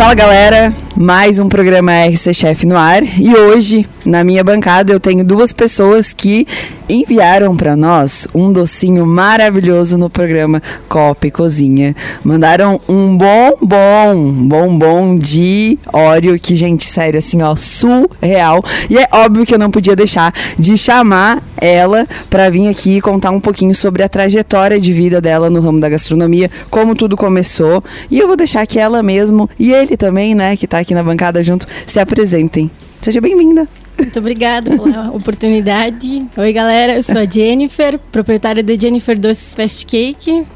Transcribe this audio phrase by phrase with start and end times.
[0.00, 4.98] Fala galera, mais um programa RC Chef no ar e hoje na minha bancada eu
[4.98, 6.46] tenho duas pessoas que
[6.90, 11.94] enviaram para nós um docinho maravilhoso no programa Copa Cozinha.
[12.24, 18.64] Mandaram um bombom, bombom de óleo que gente, sério assim, ó, surreal.
[18.88, 23.30] E é óbvio que eu não podia deixar de chamar ela para vir aqui contar
[23.30, 27.84] um pouquinho sobre a trajetória de vida dela no ramo da gastronomia, como tudo começou.
[28.10, 31.02] E eu vou deixar que ela mesmo e ele também, né, que tá aqui na
[31.02, 32.70] bancada junto, se apresentem.
[33.00, 33.66] Seja bem-vinda.
[33.98, 36.26] Muito obrigada pela oportunidade.
[36.36, 36.96] Oi, galera.
[36.96, 40.46] Eu sou a Jennifer, proprietária da Jennifer Doces Fast Cake.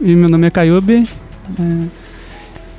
[0.00, 1.06] E meu nome é Caiube.
[1.58, 1.86] É,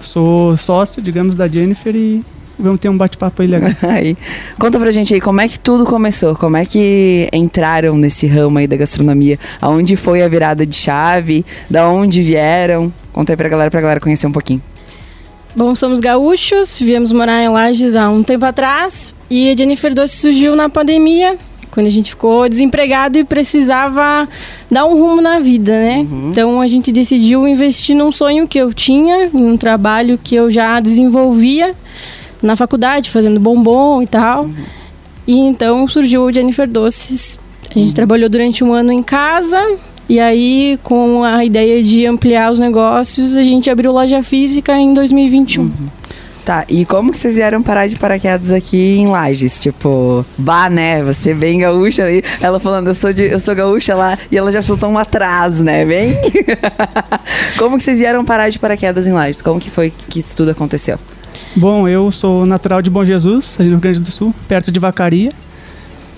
[0.02, 2.24] sou sócio, digamos, da Jennifer e
[2.58, 3.72] vamos ter um bate-papo aí legal.
[3.84, 4.18] Aí.
[4.60, 8.58] Conta pra gente aí como é que tudo começou, como é que entraram nesse ramo
[8.58, 12.91] aí da gastronomia, aonde foi a virada de chave, da onde vieram.
[13.14, 14.62] Conta aí pra galera, pra galera conhecer um pouquinho.
[15.58, 20.16] Bom, somos gaúchos, viemos morar em Lages há um tempo atrás e a Jennifer Doce
[20.16, 21.36] surgiu na pandemia,
[21.72, 24.30] quando a gente ficou desempregado e precisava
[24.70, 26.05] dar um rumo na vida, né?
[26.08, 26.30] Uhum.
[26.30, 30.52] Então a gente decidiu investir num sonho que eu tinha, em um trabalho que eu
[30.52, 31.74] já desenvolvia
[32.40, 34.44] na faculdade, fazendo bombom e tal.
[34.44, 34.55] Uhum.
[35.26, 37.40] E então surgiu o Jennifer Doces.
[37.68, 37.96] A gente uhum.
[37.96, 39.60] trabalhou durante um ano em casa,
[40.10, 44.94] e aí, com a ideia de ampliar os negócios, a gente abriu loja física em
[44.94, 45.64] 2021.
[45.64, 45.72] Uhum.
[46.48, 49.60] Tá, e como que vocês vieram parar de paraquedas aqui em Lages?
[49.60, 51.04] Tipo, bah, né?
[51.04, 52.24] Você bem gaúcha aí.
[52.40, 55.62] Ela falando, eu sou, de, eu sou gaúcha lá, e ela já soltou um atrás,
[55.62, 55.84] né?
[55.84, 56.14] Bem.
[57.60, 59.42] como que vocês vieram parar de paraquedas em Lages?
[59.42, 60.98] Como que foi que isso tudo aconteceu?
[61.54, 64.80] Bom, eu sou natural de Bom Jesus, ali no Rio Grande do Sul, perto de
[64.80, 65.31] Vacaria.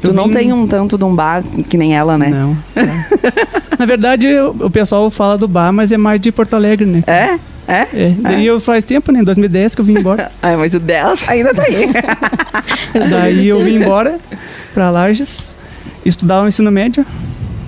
[0.02, 2.30] Tu não tem um tanto de um bar que nem ela, né?
[2.30, 2.58] Não.
[3.78, 7.04] Na verdade, o pessoal fala do bar, mas é mais de Porto Alegre, né?
[7.06, 7.40] É?
[7.70, 7.88] É?
[7.94, 8.16] é.
[8.18, 8.50] Daí é.
[8.50, 9.20] eu faz tempo, né?
[9.20, 10.32] Em 2010 que eu vim embora.
[10.42, 11.92] ah, mas o 10 ainda tá aí.
[13.10, 14.18] Daí eu vim embora
[14.74, 15.56] pra Lages,
[16.04, 17.06] estudar o ensino médio.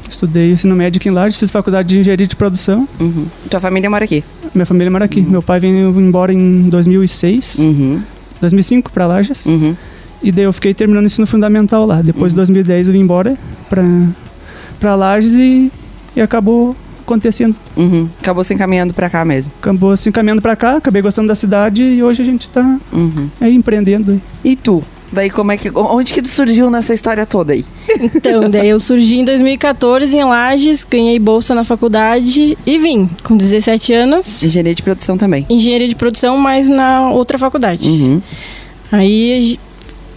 [0.09, 2.88] Estudei o ensino médio aqui em Lages, fiz faculdade de engenharia de produção.
[3.00, 3.27] Uhum.
[3.50, 4.23] Tua família mora aqui?
[4.53, 5.22] Minha família mora aqui.
[5.22, 5.29] Uhum.
[5.29, 7.59] Meu pai veio embora em 2006.
[7.59, 8.01] Uhum.
[8.41, 9.45] 2005 pra Lages.
[9.45, 9.75] Uhum.
[10.23, 12.01] E daí eu fiquei terminando o ensino fundamental lá.
[12.01, 12.45] Depois uhum.
[12.45, 13.37] de 2010 eu vim embora
[13.69, 13.83] pra,
[14.79, 15.71] pra Lages e,
[16.15, 17.55] e acabou acontecendo.
[17.75, 18.07] Uhum.
[18.19, 19.51] Acabou se encaminhando para cá mesmo.
[19.59, 23.29] Acabou se encaminhando para cá, acabei gostando da cidade e hoje a gente tá uhum.
[23.39, 24.21] aí empreendendo.
[24.43, 24.83] E tu?
[25.11, 25.69] Daí como é que.
[25.75, 27.65] Onde que tu surgiu nessa história toda aí?
[28.15, 33.35] Então, daí eu surgi em 2014 em Lages, ganhei bolsa na faculdade e vim, com
[33.35, 34.41] 17 anos.
[34.41, 35.45] Engenharia de produção também.
[35.49, 37.89] Engenharia de produção, mas na outra faculdade.
[37.89, 38.21] Uhum.
[38.89, 39.59] Aí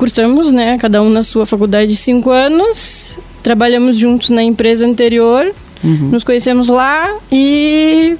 [0.04, 5.50] cursamos, né, cada um na sua faculdade de cinco anos, trabalhamos juntos na empresa anterior,
[5.82, 6.10] uhum.
[6.12, 8.14] nos conhecemos lá e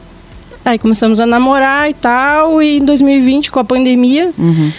[0.65, 4.73] aí começamos a namorar e tal, e em 2020, com a pandemia, uhum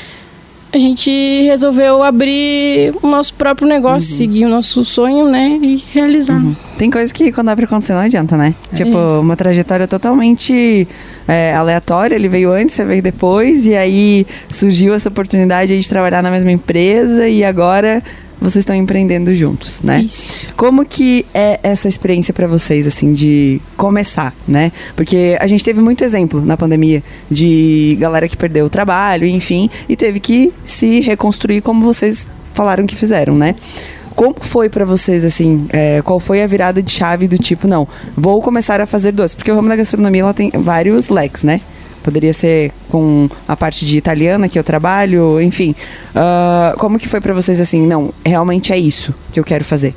[0.72, 1.10] a gente
[1.44, 4.18] resolveu abrir o nosso próprio negócio, uhum.
[4.18, 5.58] seguir o nosso sonho, né?
[5.62, 6.36] E realizar.
[6.36, 6.56] Uhum.
[6.78, 8.54] Tem coisa que quando abre acontecer não adianta, né?
[8.74, 8.76] É.
[8.76, 10.88] Tipo, uma trajetória totalmente
[11.28, 12.16] é, aleatória.
[12.16, 16.52] Ele veio antes, você veio depois, e aí surgiu essa oportunidade de trabalhar na mesma
[16.52, 18.04] empresa, e agora
[18.40, 20.02] vocês estão empreendendo juntos, né?
[20.02, 20.54] Isso.
[20.56, 24.72] Como que é essa experiência para vocês, assim, de começar, né?
[24.96, 29.70] Porque a gente teve muito exemplo na pandemia de galera que perdeu o trabalho, enfim,
[29.88, 33.56] e teve que se reconstruir como vocês falaram que fizeram, né?
[34.16, 37.86] Como foi para vocês, assim, é, qual foi a virada de chave do tipo, não,
[38.16, 39.36] vou começar a fazer doce?
[39.36, 41.60] Porque o ramo da gastronomia, ela tem vários leques, né?
[42.06, 45.74] Poderia ser com a parte de italiana que eu trabalho, enfim.
[46.12, 47.88] Uh, como que foi para vocês assim?
[47.88, 49.96] Não, realmente é isso que eu quero fazer.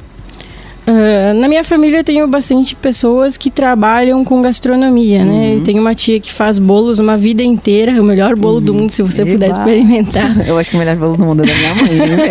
[0.89, 5.31] Uh, na minha família tenho bastante pessoas que trabalham com gastronomia, né?
[5.31, 5.55] uhum.
[5.57, 5.63] né?
[5.63, 8.65] tenho uma tia que faz bolos uma vida inteira, o melhor bolo uhum.
[8.65, 9.33] do mundo, se você Eba.
[9.33, 10.35] puder experimentar.
[10.49, 12.29] Eu acho que o melhor bolo do mundo é da minha mãe, né?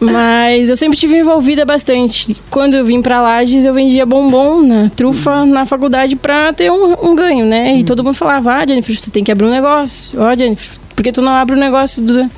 [0.00, 2.36] Mas eu sempre tive envolvida bastante.
[2.50, 5.46] Quando eu vim para Lages, eu vendia bombom na trufa uhum.
[5.46, 7.74] na faculdade para ter um, um, ganho, né?
[7.74, 7.84] E uhum.
[7.84, 10.20] todo mundo falava, ah, Jennifer, você tem que abrir um negócio.
[10.20, 12.28] Ó, oh, Jennifer, porque tu não abre o um negócio do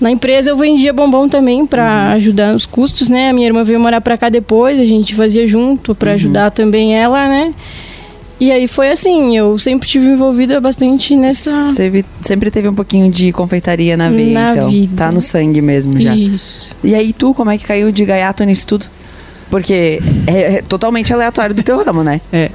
[0.00, 2.16] na empresa eu vendia bombom também para uhum.
[2.16, 3.30] ajudar nos custos, né?
[3.30, 6.14] A minha irmã veio morar para cá depois, a gente fazia junto para uhum.
[6.14, 7.52] ajudar também ela, né?
[8.40, 11.50] E aí foi assim, eu sempre tive envolvida bastante nessa.
[11.72, 14.70] Sempre, sempre teve um pouquinho de confeitaria na veia, na então.
[14.70, 14.96] Vida.
[14.96, 16.14] Tá no sangue mesmo já.
[16.14, 16.76] Isso.
[16.84, 18.86] E aí tu, como é que caiu de gaiato nisso tudo?
[19.50, 22.20] Porque é, é totalmente aleatório do teu ramo, né?
[22.32, 22.50] É.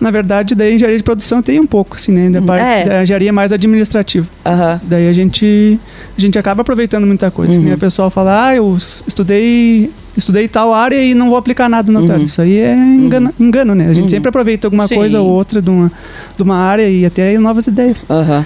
[0.00, 2.28] Na verdade, da engenharia de produção tem um pouco, assim, né?
[2.28, 2.84] Da, parte, é.
[2.84, 4.26] da engenharia mais administrativa.
[4.44, 4.80] Uhum.
[4.82, 5.78] Daí a gente,
[6.16, 7.58] a gente acaba aproveitando muita coisa.
[7.58, 7.64] Uhum.
[7.64, 7.74] Né?
[7.74, 8.76] O pessoal fala, ah, eu
[9.06, 12.16] estudei estudei tal área e não vou aplicar nada no uhum.
[12.16, 13.46] Isso aí é engano, uhum.
[13.46, 13.84] engano né?
[13.84, 14.08] A gente uhum.
[14.08, 14.96] sempre aproveita alguma Sim.
[14.96, 15.92] coisa ou outra de uma,
[16.36, 18.02] de uma área e até novas ideias.
[18.08, 18.44] Aham.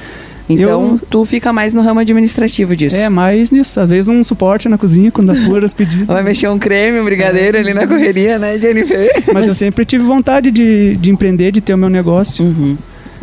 [0.51, 2.97] Então, eu, tu fica mais no ramo administrativo disso.
[2.97, 3.79] É, mais nisso.
[3.79, 6.07] Às vezes um suporte na cozinha, quando apura os pedidos.
[6.07, 7.61] Vai mexer um creme, um brigadeiro é.
[7.61, 9.11] ali na correria, né, Jennifer?
[9.27, 12.45] Mas, Mas, eu sempre tive vontade de, de empreender, de ter o meu negócio.
[12.45, 12.77] Uhum.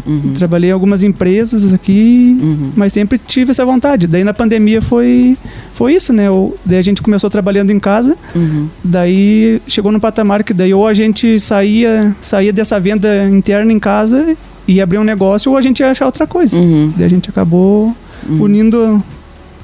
[0.06, 0.34] Uhum.
[0.34, 2.72] Trabalhei em algumas empresas aqui, uhum.
[2.76, 4.08] mas sempre tive essa vontade.
[4.08, 5.38] Daí na pandemia foi,
[5.74, 6.32] foi isso, né?
[6.32, 8.70] O, daí a gente começou trabalhando em casa, uhum.
[8.82, 13.80] daí chegou no patamar que daí ou a gente saía, saía dessa venda interna em
[13.80, 16.58] casa e abrir um negócio, ou a gente ia achar outra coisa.
[16.58, 16.92] Uhum.
[16.96, 17.96] Daí a gente acabou
[18.28, 18.42] uhum.
[18.42, 19.04] unindo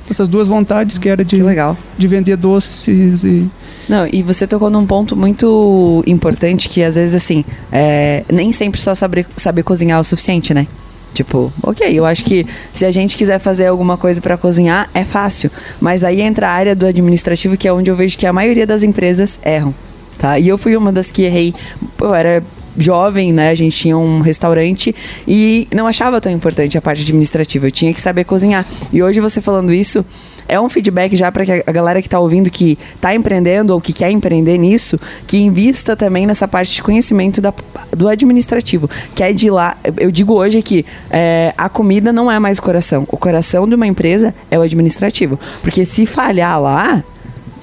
[0.09, 1.77] essas duas vontades, que era de, que legal.
[1.97, 3.49] de vender doces e
[3.87, 8.79] não, e você tocou num ponto muito importante que às vezes assim, é, nem sempre
[8.79, 10.67] só saber, saber cozinhar é o suficiente, né?
[11.13, 15.05] Tipo, ok, eu acho que se a gente quiser fazer alguma coisa para cozinhar, é
[15.05, 15.51] fácil.
[15.79, 18.65] Mas aí entra a área do administrativo, que é onde eu vejo que a maioria
[18.65, 19.75] das empresas erram.
[20.17, 20.39] Tá?
[20.39, 21.53] E eu fui uma das que errei.
[22.01, 22.43] Eu era
[22.77, 23.49] jovem, né?
[23.49, 24.95] A gente tinha um restaurante
[25.27, 27.67] e não achava tão importante a parte administrativa.
[27.67, 28.65] Eu tinha que saber cozinhar.
[28.91, 30.05] E hoje você falando isso,
[30.47, 33.93] é um feedback já para a galera que está ouvindo que está empreendendo ou que
[33.93, 37.53] quer empreender nisso, que invista também nessa parte de conhecimento da,
[37.91, 39.77] do administrativo, que é de lá.
[39.97, 43.07] Eu digo hoje que é, a comida não é mais o coração.
[43.09, 47.03] O coração de uma empresa é o administrativo, porque se falhar lá,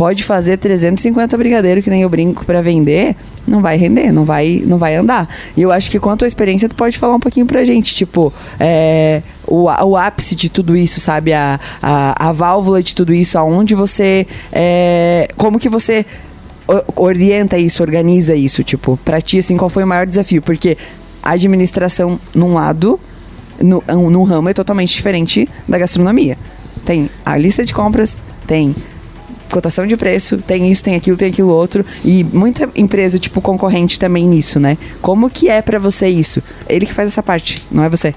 [0.01, 3.15] pode fazer 350 brigadeiros que nem eu brinco para vender,
[3.47, 5.29] não vai render, não vai, não vai andar.
[5.55, 7.95] E eu acho que com a tua experiência tu pode falar um pouquinho pra gente,
[7.95, 11.35] tipo, é, o, o ápice de tudo isso, sabe?
[11.35, 14.27] A, a, a válvula de tudo isso, aonde você.
[14.51, 16.07] É, como que você
[16.97, 20.41] orienta isso, organiza isso, tipo, pra ti, assim, qual foi o maior desafio?
[20.41, 20.79] Porque
[21.23, 22.99] a administração, num lado,
[23.61, 26.39] num ramo, é totalmente diferente da gastronomia.
[26.87, 28.75] Tem a lista de compras, tem
[29.53, 31.85] cotação de preço, tem isso, tem aquilo, tem aquilo outro.
[32.05, 34.77] E muita empresa, tipo, concorrente também nisso, né?
[35.01, 36.43] Como que é para você isso?
[36.69, 38.15] Ele que faz essa parte, não é você?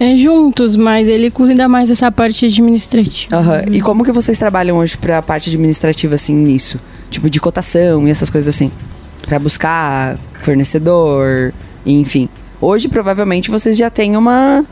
[0.00, 3.36] É juntos, mas ele cuida mais dessa parte administrativa.
[3.36, 3.74] Uhum.
[3.74, 6.80] E como que vocês trabalham hoje para a parte administrativa, assim, nisso?
[7.10, 8.72] Tipo, de cotação e essas coisas assim?
[9.26, 11.52] para buscar fornecedor,
[11.86, 12.28] enfim.
[12.60, 14.64] Hoje, provavelmente, vocês já têm uma...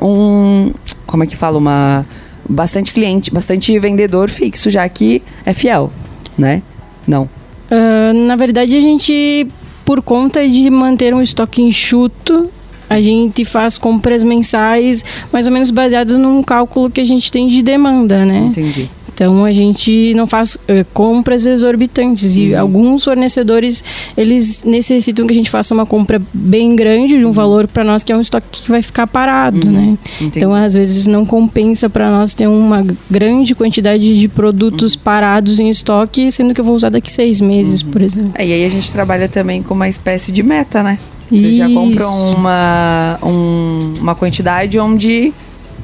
[0.00, 0.72] Um...
[1.06, 1.58] Como é que fala?
[1.58, 2.06] Uma
[2.48, 5.92] bastante cliente, bastante vendedor fixo, já que é fiel,
[6.36, 6.62] né?
[7.06, 7.22] Não.
[7.22, 9.46] Uh, na verdade, a gente,
[9.84, 12.50] por conta de manter um estoque enxuto,
[12.88, 17.48] a gente faz compras mensais mais ou menos baseadas num cálculo que a gente tem
[17.48, 18.46] de demanda, né?
[18.46, 18.90] Entendi.
[19.16, 22.60] Então a gente não faz uh, compras exorbitantes e uhum.
[22.60, 23.82] alguns fornecedores
[24.14, 27.32] eles necessitam que a gente faça uma compra bem grande de um uhum.
[27.32, 29.72] valor para nós que é um estoque que vai ficar parado, uhum.
[29.72, 29.98] né?
[30.20, 30.36] Entendi.
[30.36, 35.00] Então às vezes não compensa para nós ter uma grande quantidade de produtos uhum.
[35.00, 37.90] parados em estoque, sendo que eu vou usar daqui seis meses, uhum.
[37.90, 38.32] por exemplo.
[38.34, 40.98] É, e aí a gente trabalha também com uma espécie de meta, né?
[41.26, 41.56] Vocês Isso.
[41.56, 45.32] já compram uma, um, uma quantidade onde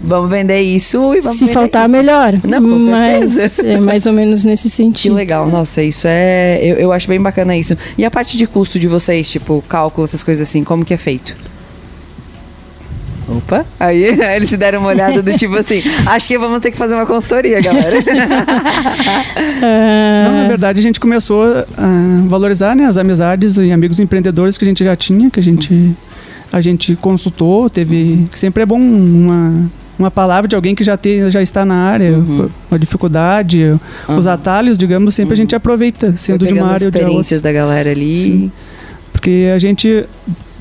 [0.02, 1.92] vamos vender isso e vamos Se faltar, isso.
[1.92, 2.34] melhor.
[2.44, 3.62] Não, com Mas certeza.
[3.72, 5.12] É mais ou menos nesse sentido.
[5.12, 6.58] Que legal, nossa, isso é.
[6.62, 7.76] Eu, eu acho bem bacana isso.
[7.96, 10.96] E a parte de custo de vocês, tipo, cálculo, essas coisas assim, como que é
[10.96, 11.34] feito?
[13.28, 14.04] Opa, aí
[14.36, 17.06] eles se deram uma olhada do tipo assim, acho que vamos ter que fazer uma
[17.06, 17.96] consultoria, galera.
[20.24, 24.64] Não, na verdade a gente começou a valorizar né, as amizades e amigos empreendedores que
[24.64, 25.94] a gente já tinha, que a gente,
[26.52, 28.26] a gente consultou, teve.
[28.30, 29.70] Que sempre é bom uma,
[30.02, 32.48] uma palavra de alguém que já, tem, já está na área, uhum.
[32.70, 34.16] a dificuldade, uhum.
[34.16, 35.34] os atalhos, digamos, sempre uhum.
[35.34, 37.00] a gente aproveita, sendo de uma área ou de outra.
[37.00, 38.16] experiências da galera ali.
[38.16, 38.52] Sim.
[39.12, 40.04] Porque a gente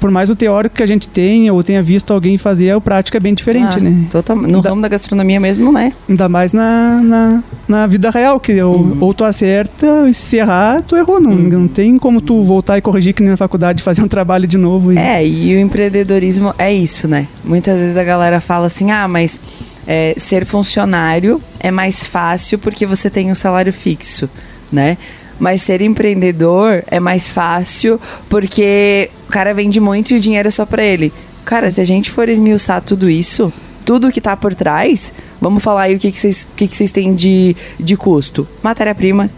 [0.01, 3.19] por mais o teórico que a gente tenha ou tenha visto alguém fazer, a prática
[3.19, 4.07] é bem diferente, ah, né?
[4.09, 5.93] Total, no ramo da gastronomia mesmo, né?
[6.09, 8.97] Ainda mais na, na, na vida real, que eu, uhum.
[8.99, 11.21] ou tu acerta, e se errar, tu errou.
[11.21, 11.37] Não, uhum.
[11.37, 14.57] não tem como tu voltar e corrigir que nem na faculdade, fazer um trabalho de
[14.57, 14.91] novo.
[14.91, 14.97] E...
[14.97, 17.27] É, e o empreendedorismo é isso, né?
[17.43, 19.39] Muitas vezes a galera fala assim, ah, mas
[19.85, 24.27] é, ser funcionário é mais fácil porque você tem um salário fixo,
[24.71, 24.97] né?
[25.39, 30.65] Mas ser empreendedor é mais fácil porque cara vende muito e o dinheiro é só
[30.65, 31.11] para ele.
[31.43, 33.51] Cara, se a gente for esmiuçar tudo isso,
[33.83, 36.91] tudo que tá por trás, vamos falar aí o que, que, vocês, que, que vocês
[36.91, 38.47] têm de, de custo.
[38.61, 39.29] Matéria-prima,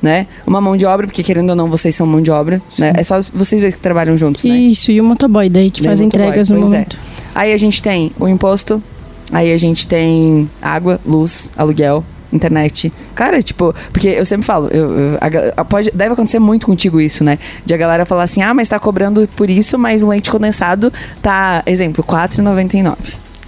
[0.00, 0.26] né?
[0.46, 2.92] Uma mão de obra, porque querendo ou não, vocês são mão de obra, né?
[2.96, 4.56] É só vocês dois que trabalham juntos, né?
[4.56, 6.60] Isso, e o motoboy daí que faz entregas no é.
[6.60, 6.96] momento.
[6.96, 7.20] É.
[7.34, 8.82] Aí a gente tem o imposto,
[9.30, 12.92] aí a gente tem água, luz, aluguel, internet.
[13.14, 17.00] Cara, tipo, porque eu sempre falo, eu, eu a, a, pode, deve acontecer muito contigo
[17.00, 17.38] isso, né?
[17.64, 20.92] De a galera falar assim, ah, mas tá cobrando por isso, mas o leite condensado
[21.22, 22.96] tá, exemplo, R$4,99.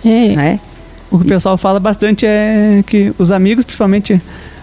[0.04, 0.36] É.
[0.36, 0.60] Né?
[1.10, 4.20] O que o pessoal fala bastante é que os amigos, principalmente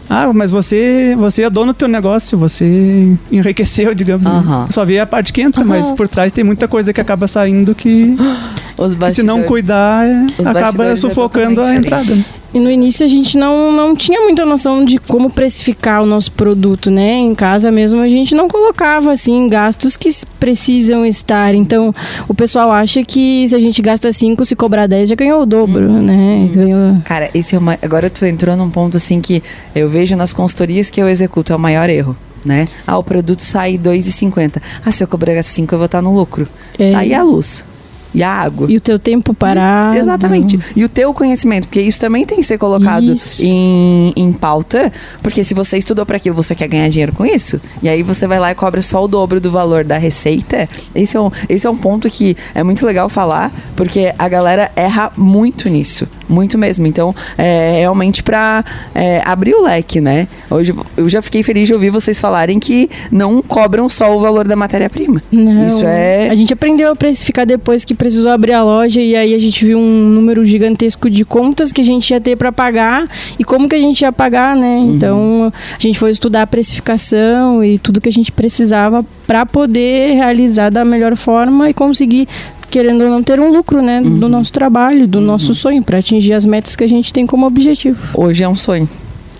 [0.10, 4.26] Ah, mas você, você é dono do teu negócio, você enriqueceu, digamos.
[4.26, 4.68] Né?
[4.72, 7.76] Só vê a parte que entra, mas por trás tem muita coisa que acaba saindo
[7.76, 8.18] que.
[9.14, 10.08] se não cuidar,
[10.44, 12.16] acaba é sufocando a entrada.
[12.16, 12.26] Né?
[12.54, 16.32] E no início a gente não, não tinha muita noção de como precificar o nosso
[16.32, 17.14] produto, né?
[17.14, 21.54] Em casa mesmo a gente não colocava assim gastos que precisam estar.
[21.54, 21.94] Então
[22.28, 25.46] o pessoal acha que se a gente gasta 5, se cobrar 10, já ganhou o
[25.46, 26.02] dobro, hum.
[26.02, 26.50] né?
[26.52, 27.02] Ganhou...
[27.06, 27.78] Cara, esse é uma...
[27.82, 29.44] agora tu entrou num ponto assim que
[29.76, 32.18] eu vejo nas consultorias que eu executo, é o maior erro.
[32.44, 32.68] Né?
[32.88, 34.62] Ah, o produto sai 2,50.
[34.84, 36.48] Ah, se eu cobrar 5, eu vou estar no lucro.
[36.80, 36.92] É.
[36.94, 37.66] Tá aí a luz
[38.14, 38.68] e a água.
[38.70, 39.98] E o teu tempo parado.
[39.98, 40.60] Exatamente.
[40.76, 45.44] E o teu conhecimento, porque isso também tem que ser colocado em, em pauta, porque
[45.44, 48.40] se você estudou para aquilo, você quer ganhar dinheiro com isso, e aí você vai
[48.40, 51.70] lá e cobra só o dobro do valor da receita, esse é um, esse é
[51.70, 56.08] um ponto que é muito legal falar, porque a galera erra muito nisso.
[56.30, 56.86] Muito mesmo.
[56.86, 58.64] Então, é realmente para
[58.94, 60.28] é, abrir o leque, né?
[60.50, 64.48] Hoje eu já fiquei feliz de ouvir vocês falarem que não cobram só o valor
[64.48, 65.22] da matéria-prima.
[65.68, 66.30] Isso é.
[66.30, 69.64] A gente aprendeu a precificar depois que precisou abrir a loja e aí a gente
[69.66, 73.68] viu um número gigantesco de contas que a gente ia ter para pagar e como
[73.68, 74.78] que a gente ia pagar, né?
[74.78, 74.96] Uhum.
[74.96, 80.16] Então, a gente foi estudar a precificação e tudo que a gente precisava para poder
[80.16, 82.26] realizar da melhor forma e conseguir
[82.70, 84.18] querendo ou não ter um lucro, né, uhum.
[84.18, 85.26] do nosso trabalho, do uhum.
[85.26, 88.00] nosso sonho, para atingir as metas que a gente tem como objetivo.
[88.16, 88.88] Hoje é um sonho.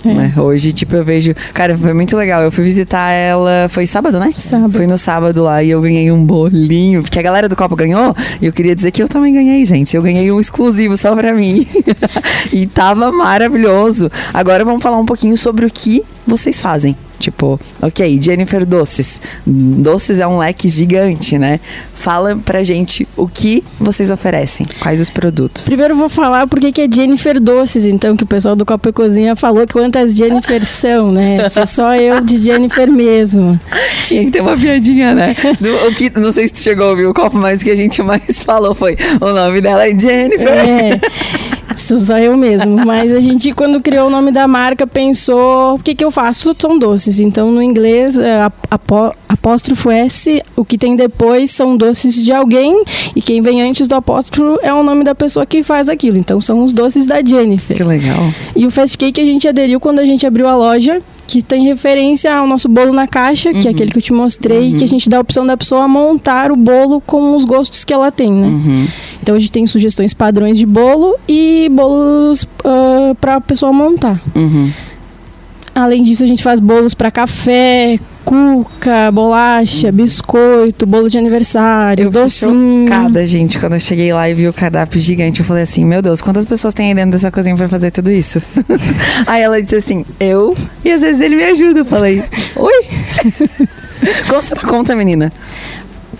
[0.04, 0.14] É.
[0.14, 0.34] Né?
[0.38, 1.34] Hoje, tipo, eu vejo.
[1.54, 2.42] Cara, foi muito legal.
[2.42, 3.68] Eu fui visitar ela.
[3.70, 4.32] Foi sábado, né?
[4.34, 4.74] Sábado.
[4.74, 7.02] Fui no sábado lá e eu ganhei um bolinho.
[7.02, 8.16] Porque a galera do Copo ganhou.
[8.42, 9.96] E eu queria dizer que eu também ganhei, gente.
[9.96, 11.68] Eu ganhei um exclusivo só pra mim.
[12.54, 14.10] e tava maravilhoso.
[14.34, 16.96] Agora vamos falar um pouquinho sobre o que vocês fazem.
[17.20, 19.20] Tipo, ok, Jennifer Doces.
[19.46, 21.60] Doces é um leque gigante, né?
[21.94, 25.66] Fala pra gente o que vocês oferecem, quais os produtos.
[25.66, 28.90] Primeiro eu vou falar porque que é Jennifer Doces, então, que o pessoal do Copa
[28.90, 31.50] e Cozinha falou quantas Jennifer são, né?
[31.50, 33.60] Sou só eu de Jennifer mesmo.
[34.06, 35.36] Tinha que ter uma piadinha, né?
[35.60, 37.72] Do, o que, não sei se tu chegou a ouvir o copo, mas o que
[37.72, 40.48] a gente mais falou foi o nome dela é Jennifer.
[40.48, 41.00] É.
[41.80, 42.76] Isso só eu mesmo.
[42.86, 46.54] Mas a gente, quando criou o nome da marca, pensou: o que, que eu faço?
[46.60, 47.20] São doces.
[47.20, 52.84] Então, no inglês, é, apó, apóstrofo S, o que tem depois são doces de alguém.
[53.16, 56.18] E quem vem antes do apóstrofo é o nome da pessoa que faz aquilo.
[56.18, 57.78] Então, são os doces da Jennifer.
[57.78, 58.34] Que legal.
[58.56, 61.64] E o Fast Cake a gente aderiu quando a gente abriu a loja que tem
[61.64, 63.62] referência ao nosso bolo na caixa, uhum.
[63.62, 63.76] que é uhum.
[63.76, 64.78] aquele que eu te mostrei, uhum.
[64.78, 67.94] que a gente dá a opção da pessoa montar o bolo com os gostos que
[67.94, 68.48] ela tem, né?
[68.48, 68.88] Uhum.
[69.22, 74.22] Então a gente tem sugestões padrões de bolo e bolos uh, para a pessoa montar.
[74.36, 74.72] Uhum.
[75.76, 82.12] Além disso, a gente faz bolos para café, cuca, bolacha, biscoito, bolo de aniversário, eu
[82.12, 82.88] docinho.
[82.90, 86.02] Cada gente, quando eu cheguei lá e vi o cardápio gigante, eu falei assim: Meu
[86.02, 88.42] Deus, quantas pessoas tem aí dentro dessa cozinha para fazer tudo isso?
[89.26, 91.80] aí ela disse assim: Eu, e às vezes ele me ajuda.
[91.80, 92.24] Eu falei:
[92.56, 92.86] Oi?
[94.30, 95.32] Como você dá conta, menina?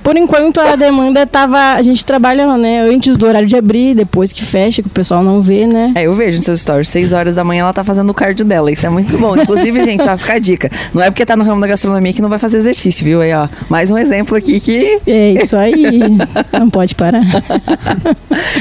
[0.04, 1.74] Por enquanto a demanda tava.
[1.74, 5.24] A gente trabalha, né, antes do horário de abrir, depois que fecha, que o pessoal
[5.24, 5.92] não vê, né?
[5.96, 6.90] É, eu vejo nos seus stories.
[6.90, 8.72] Seis horas da manhã ela tá fazendo o cardio dela.
[8.72, 9.36] Isso é muito bom.
[9.36, 10.72] Inclusive, gente, ó, fica a dica.
[10.94, 13.22] Não é porque tá no ramo da gastronomia que não vai fazer exercício, viu?
[13.22, 13.48] Aí, ó.
[13.70, 15.00] Mais um exemplo aqui que.
[15.06, 16.00] É isso aí.
[16.54, 17.22] não pode parar.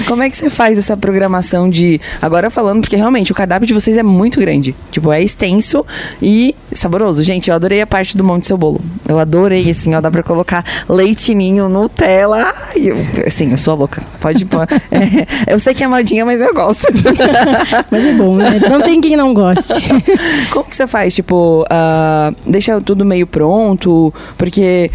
[0.07, 2.01] Como é que você faz essa programação de.
[2.21, 4.75] Agora falando, porque realmente o cardápio de vocês é muito grande.
[4.91, 5.85] Tipo, é extenso
[6.21, 7.23] e saboroso.
[7.23, 8.81] Gente, eu adorei a parte do monte do seu bolo.
[9.07, 10.01] Eu adorei, assim, ó.
[10.01, 12.53] Dá pra colocar leite leitinho, Nutella.
[12.75, 14.03] Eu, assim, eu sou louca.
[14.21, 14.67] Pode pôr.
[14.91, 16.87] É, eu sei que é modinha, mas eu gosto.
[17.91, 18.61] mas é bom, né?
[18.71, 19.89] Não tem quem não goste.
[20.51, 21.15] Como que você faz?
[21.15, 24.13] Tipo, uh, deixa tudo meio pronto?
[24.37, 24.91] Porque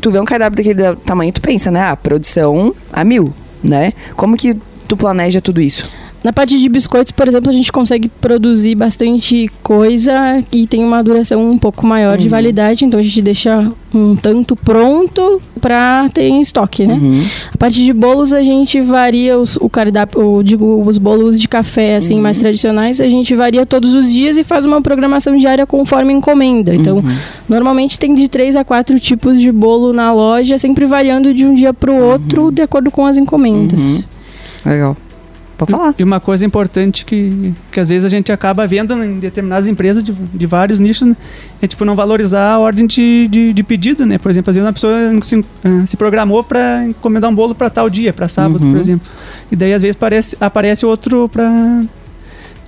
[0.00, 1.80] tu vê um cardápio daquele tamanho, tu pensa, né?
[1.82, 3.92] Ah, produção a mil, né?
[4.16, 4.56] Como que
[4.88, 5.88] tu planeja tudo isso?
[6.24, 11.04] Na parte de biscoitos, por exemplo, a gente consegue produzir bastante coisa e tem uma
[11.04, 12.18] duração um pouco maior uhum.
[12.18, 16.94] de validade, então a gente deixa um tanto pronto para ter em estoque, né?
[16.94, 17.22] Uhum.
[17.52, 21.96] A parte de bolos a gente varia os, o cardápio, digo, os bolos de café
[21.96, 22.22] assim uhum.
[22.22, 26.74] mais tradicionais, a gente varia todos os dias e faz uma programação diária conforme encomenda.
[26.74, 27.16] Então, uhum.
[27.46, 31.52] normalmente tem de três a quatro tipos de bolo na loja, sempre variando de um
[31.52, 32.50] dia para o outro uhum.
[32.50, 33.82] de acordo com as encomendas.
[33.82, 34.04] Uhum.
[34.64, 34.96] Legal.
[35.56, 35.94] Pode falar.
[35.98, 40.02] E uma coisa importante que, que às vezes a gente acaba vendo em determinadas empresas
[40.02, 41.16] de, de vários nichos né?
[41.62, 44.18] é tipo não valorizar a ordem de, de, de, pedido, né?
[44.18, 45.44] Por exemplo, às vezes uma pessoa se, uh,
[45.86, 48.72] se programou para encomendar um bolo para tal dia, para sábado, uhum.
[48.72, 49.08] por exemplo.
[49.50, 51.82] E daí às vezes aparece, aparece outro para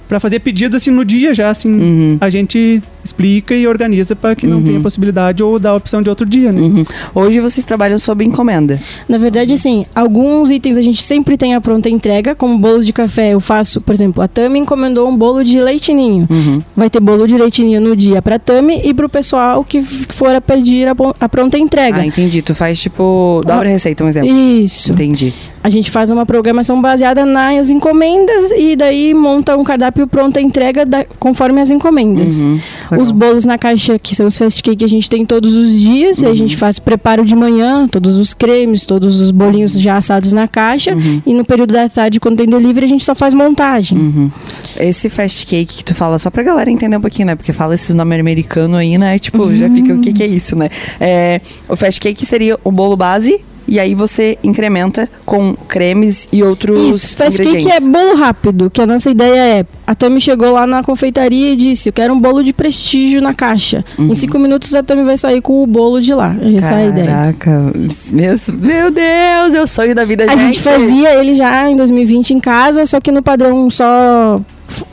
[0.08, 2.18] para fazer pedido assim no dia já, assim, uhum.
[2.20, 6.08] a gente explica e organiza para que não tenha possibilidade ou dá a opção de
[6.10, 6.60] outro dia, né?
[6.60, 6.84] Uhum.
[7.14, 8.80] Hoje vocês trabalham sob encomenda.
[9.08, 12.92] Na verdade, assim, alguns itens a gente sempre tem a pronta entrega, como bolos de
[12.92, 13.32] café.
[13.32, 16.26] Eu faço, por exemplo, a Tami encomendou um bolo de leitinho.
[16.28, 16.60] Uhum.
[16.76, 20.40] Vai ter bolo de leitinho no dia pra Tami e pro pessoal que for a
[20.40, 22.00] pedir a, a pronta entrega.
[22.00, 22.42] Ah, entendi.
[22.42, 23.42] Tu faz tipo.
[23.46, 24.28] Dobra receita, um exemplo.
[24.30, 24.92] Isso.
[24.92, 25.32] Entendi.
[25.62, 30.84] A gente faz uma programação baseada nas encomendas e daí monta um cardápio pronta entrega
[30.86, 32.44] da- conforme as encomendas.
[32.44, 32.58] Uhum.
[32.98, 33.02] Legal.
[33.02, 36.20] Os bolos na caixa, que são os fast cake, a gente tem todos os dias.
[36.22, 36.34] E a Uhum.
[36.34, 40.94] gente faz preparo de manhã, todos os cremes, todos os bolinhos já assados na caixa.
[40.94, 41.22] Uhum.
[41.26, 43.98] E no período da tarde, quando tem delivery, a gente só faz montagem.
[43.98, 44.30] Uhum.
[44.78, 47.34] Esse fast cake que tu fala, só pra galera entender um pouquinho, né?
[47.34, 49.18] Porque fala esses nomes americanos aí, né?
[49.18, 50.68] Tipo, já fica o que, que é isso, né?
[51.00, 53.40] É, o fast cake seria o bolo base.
[53.68, 58.80] E aí você incrementa com cremes e outros Isso, fast cake é bolo rápido, que
[58.80, 59.66] a nossa ideia é.
[59.86, 63.34] A Tami chegou lá na confeitaria e disse: Eu quero um bolo de prestígio na
[63.34, 63.84] caixa.
[63.98, 64.10] Uhum.
[64.10, 66.34] Em cinco minutos a Tami vai sair com o bolo de lá.
[66.56, 67.06] Essa é a ideia.
[67.06, 67.72] Caraca,
[68.12, 72.34] meu, meu Deus, é o sonho da vida, A gente fazia ele já em 2020
[72.34, 74.40] em casa, só que no padrão só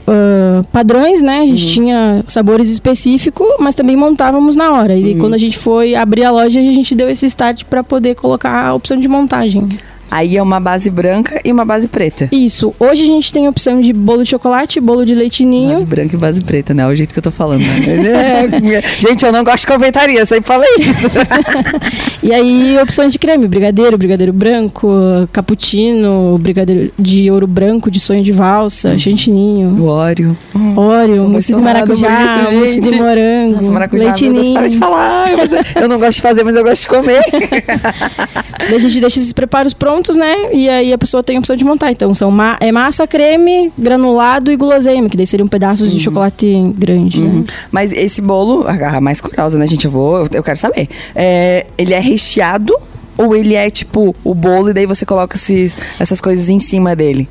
[0.07, 1.39] ah, padrões, né?
[1.39, 1.73] A gente Uhum.
[1.73, 4.95] tinha sabores específicos, mas também montávamos na hora.
[4.95, 5.19] E Uhum.
[5.19, 8.67] quando a gente foi abrir a loja, a gente deu esse start para poder colocar
[8.67, 9.67] a opção de montagem.
[10.13, 12.29] Aí é uma base branca e uma base preta.
[12.31, 12.71] Isso.
[12.79, 15.69] Hoje a gente tem a opção de bolo de chocolate, bolo de leitinho.
[15.73, 16.83] Base branca e base preta, né?
[16.83, 18.43] É o jeito que eu tô falando, né?
[18.53, 21.07] É, gente, eu não gosto de confeitaria, eu sempre falei isso.
[22.21, 24.87] E aí, opções de creme: brigadeiro, brigadeiro branco,
[25.31, 30.37] cappuccino, brigadeiro de ouro branco, de sonho de valsa, chantininho, O óleo.
[30.77, 35.27] óleo, mousse de maracujá, mousse de morango, Nossa, maracujá, meu Deus, para de falar.
[35.75, 37.21] Eu- não gosto de fazer, mas eu gosto de comer.
[38.63, 40.53] A gente deixa esses preparos prontos, né?
[40.53, 41.91] E aí a pessoa tem a opção de montar.
[41.91, 46.73] Então são ma é massa, creme, granulado e guloseima, que daí seriam pedaços de chocolate
[46.77, 47.27] grande, né?
[47.27, 47.45] Uhum.
[47.71, 49.85] Mas esse bolo, a mais curiosa, né, gente?
[49.85, 50.87] Eu vou, eu quero saber.
[51.15, 52.73] É, ele é recheado
[53.17, 56.95] ou ele é tipo o bolo e daí você coloca esses, essas coisas em cima
[56.95, 57.27] dele?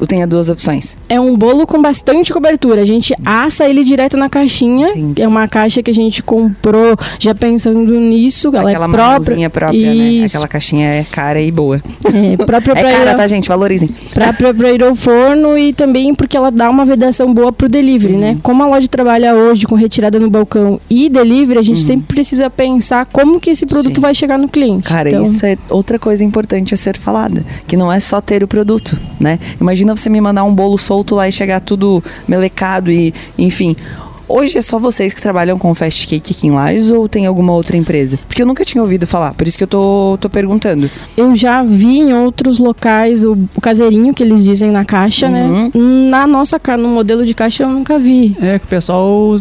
[0.00, 0.96] Eu tenho duas opções.
[1.08, 2.82] É um bolo com bastante cobertura.
[2.82, 4.88] A gente assa ele direto na caixinha.
[4.88, 5.22] Entendi.
[5.22, 8.48] É uma caixa que a gente comprou já pensando nisso.
[8.48, 9.50] Ela Aquela é própria.
[9.50, 9.94] própria, né?
[9.94, 10.34] Isso.
[10.36, 11.80] Aquela caixinha é cara e boa.
[12.04, 13.48] É, própria É pra, ir cara, ao, tá, gente?
[13.48, 13.88] Valorizem.
[14.12, 18.14] própria pra ir ao forno e também porque ela dá uma vedação boa pro delivery,
[18.14, 18.20] Uhum.
[18.20, 18.38] né?
[18.42, 22.50] Como a loja trabalha hoje com retirada no balcão e delivery, a gente sempre precisa
[22.50, 23.94] pensar como que esse produto Uhum.
[23.96, 24.00] Sim.
[24.00, 24.82] vai chegar no cliente.
[24.88, 27.44] Cara, Então, isso é outra coisa importante a ser falada.
[27.66, 29.38] Que não é só ter o produto, né?
[29.60, 33.76] Imagina você me mandar um bolo solto lá e chegar tudo melecado e, enfim.
[34.26, 37.52] Hoje é só vocês que trabalham com fast cake aqui em Lages ou tem alguma
[37.52, 38.18] outra empresa?
[38.26, 40.90] Porque eu nunca tinha ouvido falar, por isso que eu tô, tô perguntando.
[41.16, 45.70] Eu já vi em outros locais o, o caseirinho que eles dizem na caixa, né?
[45.74, 46.08] Uhum.
[46.08, 48.36] Na nossa no modelo de caixa eu nunca vi.
[48.40, 49.38] É que o pessoal,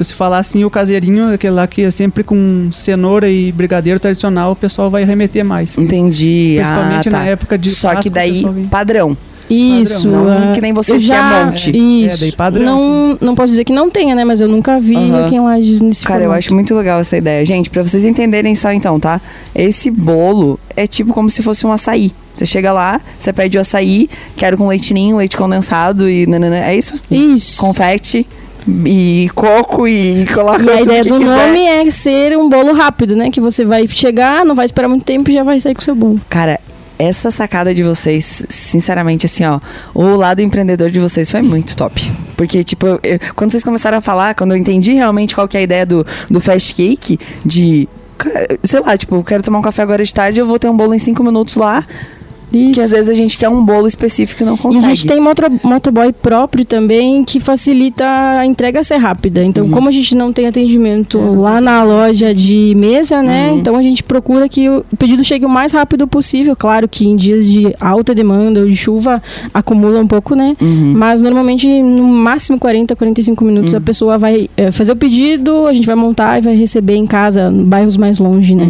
[0.00, 4.52] se falar assim, o caseirinho, aquele lá que é sempre com cenoura e brigadeiro tradicional,
[4.52, 5.78] o pessoal vai remeter mais.
[5.78, 6.56] Entendi.
[6.56, 7.18] Principalmente ah, tá.
[7.18, 9.16] na época de Só que Páscoa, o daí, padrão.
[9.48, 10.08] Isso.
[10.08, 11.70] Não ah, que nem eu que é já, monte.
[11.76, 12.16] Isso.
[12.16, 14.24] É, daí padrão, Não, não posso dizer que não tenha, né?
[14.24, 15.24] Mas eu nunca vi Aham.
[15.26, 16.38] aqui em Lages nesse Cara, eu formato.
[16.38, 17.44] acho muito legal essa ideia.
[17.44, 19.20] Gente, pra vocês entenderem só então, tá?
[19.54, 22.12] Esse bolo é tipo como se fosse um açaí.
[22.34, 26.58] Você chega lá, você pede o açaí, quero com leitinho, leite condensado e nanana.
[26.66, 26.92] É isso?
[27.10, 27.58] Isso.
[27.58, 28.26] Confete
[28.84, 31.24] e coco e coloca E a ideia do quiser.
[31.24, 33.30] nome é ser um bolo rápido, né?
[33.30, 35.84] Que você vai chegar, não vai esperar muito tempo e já vai sair com o
[35.84, 36.20] seu bolo.
[36.28, 36.60] Cara,
[36.98, 39.60] essa sacada de vocês, sinceramente, assim, ó,
[39.94, 42.00] o lado empreendedor de vocês foi muito top.
[42.36, 45.56] Porque, tipo, eu- eu- quando vocês começaram a falar, quando eu entendi realmente qual que
[45.56, 47.88] é a ideia do, do fast cake, de.
[48.62, 50.94] Sei lá, tipo, quero tomar um café agora de tarde, eu vou ter um bolo
[50.94, 51.86] em cinco minutos lá.
[52.52, 52.72] Isso.
[52.72, 54.84] Que às vezes a gente quer um bolo específico e não E consegue.
[54.84, 59.44] a gente tem motor, motoboy próprio também que facilita a entrega ser rápida.
[59.44, 59.70] Então, Uhum.
[59.70, 61.22] como a gente não tem atendimento É.
[61.38, 63.50] lá na loja de mesa, né?
[63.50, 63.58] Uhum.
[63.58, 66.54] Então a gente procura que o pedido chegue o mais rápido possível.
[66.56, 70.56] Claro que em dias de alta demanda ou de chuva acumula um pouco, né?
[70.60, 70.94] Uhum.
[70.96, 75.72] Mas normalmente no máximo 40, 45 minutos a pessoa vai eh, fazer o pedido, a
[75.72, 78.66] gente vai montar e vai receber em casa, bairros mais longe, né?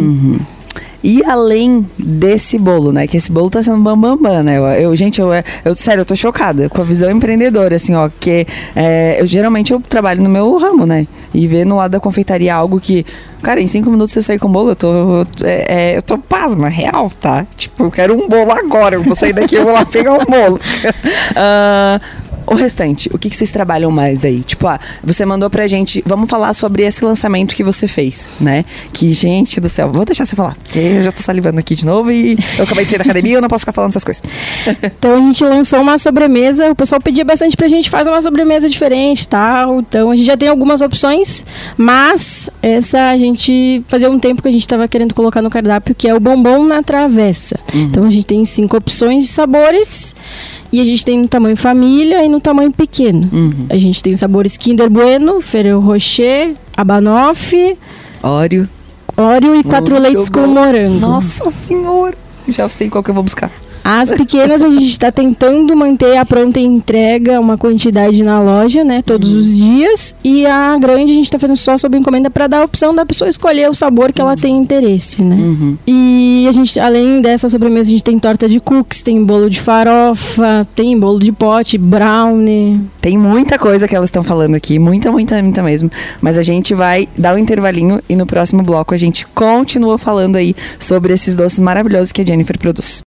[1.09, 3.07] E além desse bolo, né?
[3.07, 4.59] Que esse bolo tá sendo bambambam, bam, bam, né?
[4.59, 5.29] Eu, eu- gente, eu,
[5.65, 8.11] eu, sério, eu tô chocada com a visão empreendedora, assim, ó.
[8.19, 11.07] Que é, eu geralmente eu trabalho no meu ramo, né?
[11.33, 13.07] E ver no lado da confeitaria algo que,
[13.41, 15.23] cara, em cinco minutos você sair com bolo, eu tô.
[15.45, 17.47] É, é, eu tô pasma, real, tá?
[17.57, 18.97] Tipo, eu quero um bolo agora.
[18.97, 20.59] Eu vou sair daqui, eu vou lá pegar um bolo.
[21.39, 22.01] Ah,
[22.47, 24.43] o restante, o que, que vocês trabalham mais daí?
[24.43, 28.65] Tipo, ah, você mandou pra gente, vamos falar sobre esse lançamento que você fez, né?
[28.93, 31.85] Que, gente do céu, vou deixar você falar, porque eu já tô salivando aqui de
[31.85, 34.05] novo e eu acabei de sair da academia e eu não posso ficar falando essas
[34.05, 34.23] coisas.
[34.83, 38.69] então a gente lançou uma sobremesa, o pessoal pedia bastante pra gente fazer uma sobremesa
[38.69, 39.81] diferente tal.
[39.81, 41.45] Então a gente já tem algumas opções,
[41.77, 45.95] mas essa a gente fazia um tempo que a gente tava querendo colocar no cardápio,
[45.95, 47.59] que é o bombom na travessa.
[47.75, 47.83] Uhum.
[47.83, 50.15] Então a gente tem cinco opções de sabores.
[50.73, 53.29] E a gente tem no tamanho família e no tamanho pequeno.
[53.33, 53.67] Uhum.
[53.69, 57.77] A gente tem sabores Kinder Bueno, Ferrero Rocher, Abanoff,
[58.23, 58.69] Oreo.
[59.17, 60.43] Oreo e quatro leites bom.
[60.43, 60.99] com morango.
[60.99, 62.15] Nossa senhora!
[62.49, 63.51] Já sei qual que eu vou buscar.
[63.89, 69.01] As pequenas a gente está tentando manter a pronta entrega, uma quantidade na loja, né,
[69.01, 69.39] todos uhum.
[69.39, 70.17] os dias.
[70.25, 73.07] E a grande a gente está fazendo só sob encomenda para dar a opção da
[73.07, 74.27] pessoa escolher o sabor que uhum.
[74.27, 75.37] ela tem interesse, né?
[75.37, 75.79] Uhum.
[75.87, 79.61] E a gente, além dessa sobremesa, a gente tem torta de cookies, tem bolo de
[79.61, 82.81] farofa, tem bolo de pote, brownie.
[83.01, 85.89] Tem muita coisa que elas estão falando aqui, muita, muita, muita mesmo.
[86.21, 90.35] Mas a gente vai dar um intervalinho e no próximo bloco a gente continua falando
[90.35, 93.03] aí sobre esses doces maravilhosos que a Jennifer produz.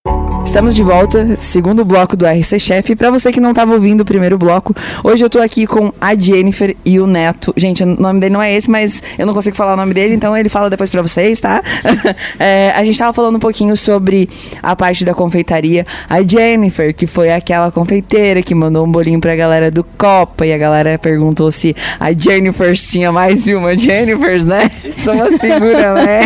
[0.56, 2.96] Estamos de volta, segundo bloco do RC Chef.
[2.96, 4.74] Para você que não estava ouvindo o primeiro bloco,
[5.04, 7.54] hoje eu tô aqui com a Jennifer e o Neto.
[7.56, 10.14] Gente, o nome dele não é esse, mas eu não consigo falar o nome dele,
[10.14, 11.62] então ele fala depois para vocês, tá?
[12.38, 14.28] é, a gente tava falando um pouquinho sobre
[14.62, 15.86] a parte da confeitaria.
[16.08, 20.52] A Jennifer, que foi aquela confeiteira que mandou um bolinho pra galera do Copa e
[20.52, 24.70] a galera perguntou se a Jennifer tinha mais de uma Jennifer, né?
[24.98, 26.22] São umas figuras, né?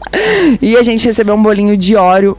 [0.60, 2.36] e a gente recebeu um bolinho de óleo,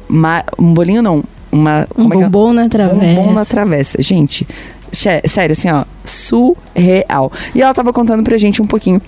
[0.57, 1.87] um bolinho não, uma.
[1.97, 3.05] Um bombom é na travessa.
[3.05, 4.01] Um bombom na travessa.
[4.01, 4.47] Gente,
[4.91, 7.31] sério, assim, ó, surreal.
[7.53, 9.01] E ela tava contando pra gente um pouquinho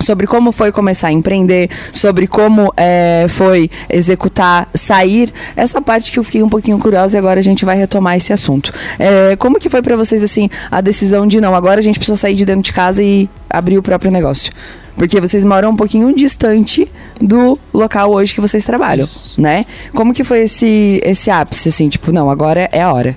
[0.00, 5.32] sobre como foi começar a empreender, sobre como é, foi executar, sair.
[5.56, 8.32] Essa parte que eu fiquei um pouquinho curiosa e agora a gente vai retomar esse
[8.32, 8.72] assunto.
[8.98, 12.16] É, como que foi para vocês, assim, a decisão de não, agora a gente precisa
[12.16, 14.52] sair de dentro de casa e abrir o próprio negócio?
[14.96, 16.88] Porque vocês moram um pouquinho distante
[17.20, 19.40] do local hoje que vocês trabalham, Isso.
[19.40, 19.66] né?
[19.92, 23.16] Como que foi esse, esse ápice, assim, tipo, não, agora é a hora?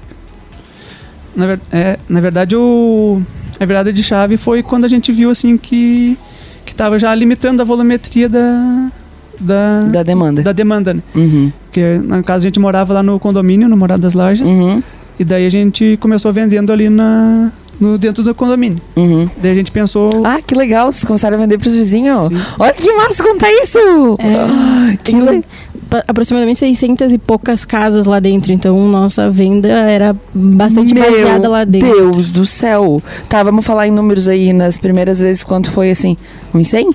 [1.35, 3.21] Na, ver, é, na verdade, o,
[3.59, 6.17] a virada de chave foi quando a gente viu, assim, que
[6.67, 8.91] que estava já limitando a volumetria da,
[9.39, 10.41] da, da demanda.
[10.43, 11.01] Da demanda, né?
[11.15, 11.51] Uhum.
[11.63, 14.47] Porque, no caso, a gente morava lá no condomínio, no Morado das Lajes.
[14.47, 14.83] Uhum.
[15.17, 18.81] E daí a gente começou vendendo ali na, no, dentro do condomínio.
[18.95, 19.29] Uhum.
[19.37, 20.25] Daí a gente pensou.
[20.25, 22.29] Ah, que legal, vocês começaram a vender para os vizinhos.
[22.29, 22.41] Sim.
[22.59, 23.79] Olha que massa contar isso!
[24.19, 25.43] É, ah, que le...
[26.05, 31.63] Aproximadamente 600 e poucas casas lá dentro, então nossa venda era bastante Meu baseada lá
[31.63, 31.89] dentro.
[31.89, 33.01] Deus do céu!
[33.29, 36.17] Tá, vamos falar em números aí nas primeiras vezes, quanto foi assim?
[36.53, 36.93] Uns 100?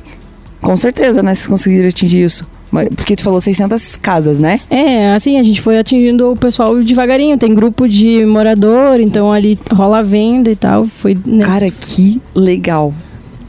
[0.60, 1.34] Com certeza, né?
[1.34, 2.46] Vocês conseguiram atingir isso.
[2.96, 4.60] Porque tu falou 600 casas, né?
[4.70, 7.36] É, assim, a gente foi atingindo o pessoal devagarinho.
[7.36, 10.86] Tem grupo de morador, então ali rola a venda e tal.
[10.86, 11.50] Foi nesse...
[11.50, 12.94] Cara, que legal.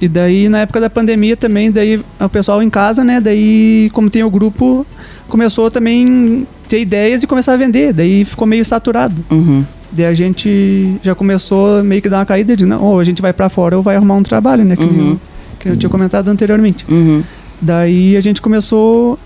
[0.01, 3.21] E daí, na época da pandemia também, daí o pessoal em casa, né?
[3.21, 4.85] Daí, como tem o grupo,
[5.29, 7.93] começou também ter ideias e começar a vender.
[7.93, 9.23] Daí ficou meio saturado.
[9.31, 9.63] Uhum.
[9.93, 13.21] Daí a gente já começou meio que dar uma caída de, não, ou a gente
[13.21, 14.75] vai para fora ou vai arrumar um trabalho, né?
[14.75, 15.11] Que, uhum.
[15.11, 15.19] eu,
[15.59, 16.85] que eu tinha comentado anteriormente.
[16.89, 17.23] Uhum.
[17.63, 19.17] Daí a gente começou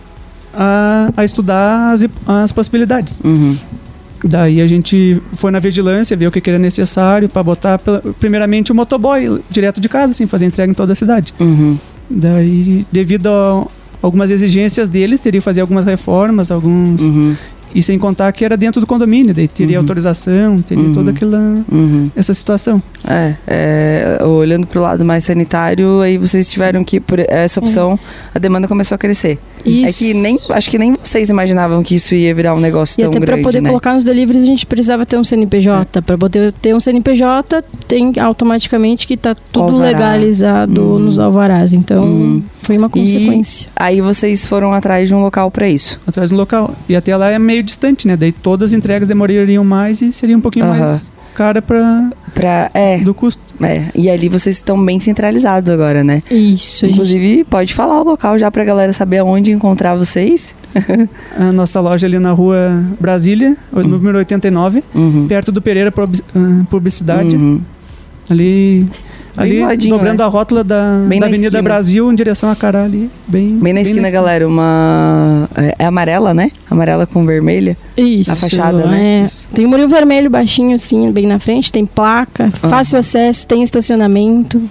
[0.54, 3.20] a, a estudar as, as possibilidades.
[3.24, 3.58] Uhum.
[4.24, 7.80] Daí a gente foi na vigilância, ver o que, que era necessário para botar,
[8.20, 11.34] primeiramente, o motoboy direto de casa, assim, fazer entrega em toda a cidade.
[11.40, 11.78] Uhum.
[12.10, 13.66] Daí, devido a
[14.02, 17.36] algumas exigências deles, teria que fazer algumas reformas, alguns uhum.
[17.74, 19.84] E sem contar que era dentro do condomínio, daí teria uhum.
[19.84, 20.94] autorização, teria uhum.
[20.94, 21.38] toda aquela
[21.72, 22.10] uhum.
[22.16, 22.82] essa situação.
[23.08, 27.94] É, é olhando para o lado mais sanitário, aí vocês tiveram que por essa opção,
[27.94, 28.38] é.
[28.38, 29.40] a demanda começou a crescer.
[29.70, 29.88] Isso.
[29.88, 33.04] É que nem acho que nem vocês imaginavam que isso ia virar um negócio e
[33.04, 33.70] tão até grande, para poder né?
[33.70, 36.00] colocar nos deliveries a gente precisava ter um CNPJ.
[36.00, 36.02] É.
[36.02, 39.86] Para poder ter um CNPJ, tem automaticamente que está tudo Alvará.
[39.86, 41.00] legalizado uhum.
[41.00, 41.74] nos alvarás.
[41.74, 42.44] Então, uhum.
[42.62, 43.68] foi uma consequência.
[43.68, 46.00] E aí vocês foram atrás de um local para isso?
[46.08, 46.76] Atrás de um local.
[46.88, 48.16] E até lá é meio distante, né?
[48.16, 50.78] Daí todas as entregas demorariam mais e seria um pouquinho uhum.
[50.78, 53.42] mais cara para para é do custo.
[53.62, 56.22] É, e ali vocês estão bem centralizados agora, né?
[56.30, 56.86] Isso.
[56.86, 57.44] Inclusive, gente...
[57.46, 60.56] pode falar o local já pra galera saber aonde encontrar vocês.
[61.36, 63.84] a nossa loja ali na rua Brasília, uhum.
[63.84, 65.28] número 89, uhum.
[65.28, 67.36] perto do Pereira ah, Publicidade.
[67.36, 67.62] Uhum.
[68.30, 68.88] Ali
[69.38, 70.26] ali ladinho, dobrando né?
[70.26, 71.62] a rótula da, da Avenida esquina.
[71.62, 73.10] Brasil em direção a Cará ali.
[73.28, 74.48] Bem, bem na esquina, na esquina, galera.
[74.48, 75.50] Uma.
[75.56, 76.52] É, é, amarela, né?
[76.70, 77.78] Amarela com vermelha.
[77.96, 78.30] Isso.
[78.30, 79.26] Na fachada, né?
[79.26, 79.56] É.
[79.56, 81.72] Tem um murinho vermelho baixinho, assim, bem na frente.
[81.72, 84.62] Tem placa, fácil acesso, tem estacionamento.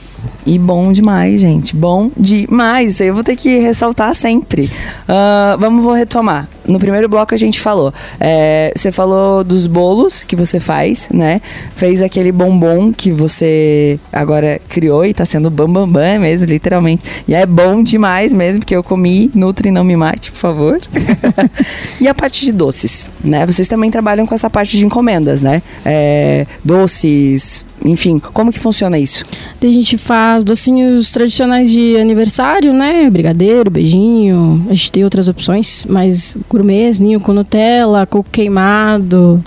[0.47, 1.75] E bom demais, gente.
[1.75, 3.01] Bom demais.
[3.01, 4.71] Eu vou ter que ressaltar sempre.
[5.09, 6.49] Uh, vamos, vou retomar.
[6.69, 7.93] no primeiro bloco a gente falou.
[8.21, 11.41] É, você falou dos bolos que você faz, né?
[11.75, 17.03] Fez aquele bombom que você agora criou e tá sendo bambambam bam, bam mesmo, literalmente.
[17.27, 20.81] E é bom demais mesmo, porque eu comi, nutre não me mate, por favor.
[22.01, 23.45] e a parte de doces, né?
[23.45, 25.61] Vocês também trabalham com essa parte de encomendas, né?
[25.85, 29.25] É, doces, enfim, como que funciona isso?
[29.63, 33.09] A gente faz docinhos tradicionais de aniversário, né?
[33.11, 34.65] Brigadeiro, beijinho.
[34.71, 39.43] A gente tem outras opções, mais gourmets, ninho com Nutella, coco queimado.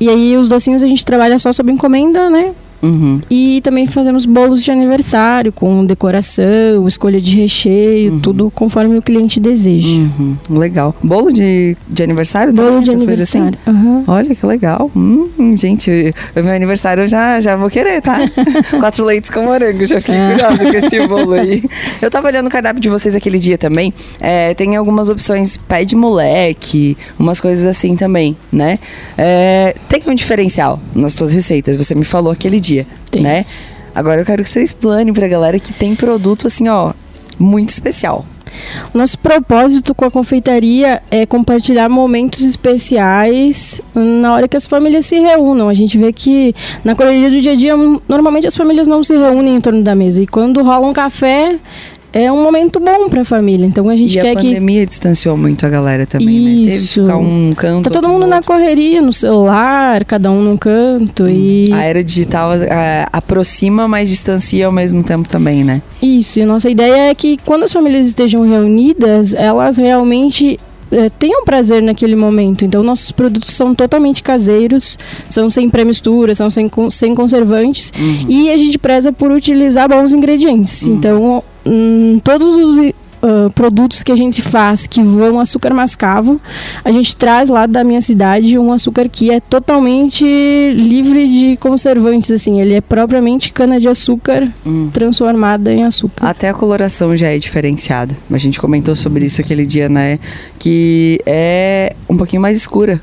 [0.00, 2.52] E aí os docinhos a gente trabalha só sob encomenda, né?
[2.84, 3.20] Uhum.
[3.30, 8.20] E também fazemos bolos de aniversário com decoração, escolha de recheio, uhum.
[8.20, 9.88] tudo conforme o cliente deseja.
[9.88, 10.36] Uhum.
[10.50, 10.94] Legal.
[11.02, 12.52] Bolo de, de aniversário?
[12.52, 13.04] Bolo também, de assim?
[13.04, 13.58] aniversário.
[13.66, 14.04] Assim?
[14.06, 14.90] Olha que legal.
[14.94, 18.18] Hum, gente, meu aniversário eu já, já vou querer, tá?
[18.78, 19.86] Quatro leites com morango.
[19.86, 20.30] Já fiquei é.
[20.32, 21.64] curiosa com esse bolo aí.
[22.02, 23.94] Eu tava olhando o cardápio de vocês aquele dia também.
[24.20, 28.78] É, tem algumas opções pé de moleque, umas coisas assim também, né?
[29.16, 31.76] É, tem um diferencial nas suas receitas.
[31.76, 33.22] Você me falou aquele dia dia, tem.
[33.22, 33.46] né?
[33.94, 36.92] Agora eu quero que você explane pra galera que tem produto assim, ó,
[37.38, 38.24] muito especial.
[38.92, 45.18] Nosso propósito com a confeitaria é compartilhar momentos especiais na hora que as famílias se
[45.18, 45.68] reúnam.
[45.68, 47.74] A gente vê que na correria do dia a dia,
[48.08, 50.22] normalmente as famílias não se reúnem em torno da mesa.
[50.22, 51.58] E quando rola um café,
[52.14, 53.66] é um momento bom para a família.
[53.66, 54.46] Então a gente e quer a que.
[54.46, 56.64] A pandemia distanciou muito a galera também, Isso.
[56.64, 56.70] né?
[56.70, 57.84] Teve que ficar um canto.
[57.84, 61.24] Tá todo mundo na correria, no celular, cada um num canto.
[61.24, 61.28] Hum.
[61.28, 61.72] E...
[61.72, 65.82] A era digital a, aproxima, mas distancia ao mesmo tempo também, né?
[66.00, 66.38] Isso.
[66.38, 70.58] E a nossa ideia é que quando as famílias estejam reunidas, elas realmente
[70.94, 72.64] é, tenham prazer naquele momento.
[72.64, 74.96] Então, nossos produtos são totalmente caseiros,
[75.28, 77.92] são sem pré-mistura, são sem, sem conservantes.
[77.98, 78.26] Uhum.
[78.28, 80.82] E a gente preza por utilizar bons ingredientes.
[80.82, 80.94] Uhum.
[80.94, 86.40] Então, hum, todos os uh, produtos que a gente faz que vão açúcar mascavo.
[86.84, 90.24] A gente traz lá da minha cidade um açúcar que é totalmente
[90.74, 92.60] livre de conservantes, assim.
[92.60, 94.90] Ele é propriamente cana-de-açúcar hum.
[94.92, 96.26] transformada em açúcar.
[96.26, 98.16] Até a coloração já é diferenciada.
[98.30, 100.18] A gente comentou sobre isso aquele dia, né?
[100.58, 103.00] Que é um pouquinho mais escura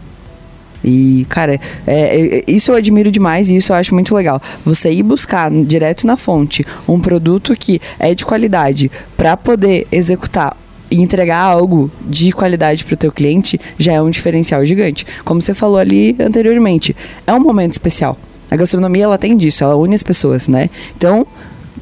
[0.83, 4.41] e, cara, é, é, isso eu admiro demais e isso eu acho muito legal.
[4.65, 10.55] Você ir buscar direto na fonte um produto que é de qualidade para poder executar
[10.89, 15.05] e entregar algo de qualidade para o teu cliente já é um diferencial gigante.
[15.23, 18.17] Como você falou ali anteriormente, é um momento especial.
[18.49, 20.69] A gastronomia ela tem disso, ela une as pessoas, né?
[20.97, 21.25] Então,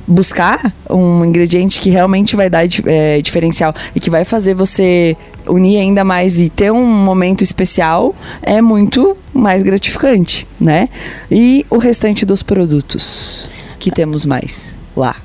[0.07, 5.17] buscar um ingrediente que realmente vai dar é, diferencial e que vai fazer você
[5.49, 10.89] unir ainda mais e ter um momento especial é muito mais gratificante, né?
[11.29, 15.15] E o restante dos produtos que temos mais lá?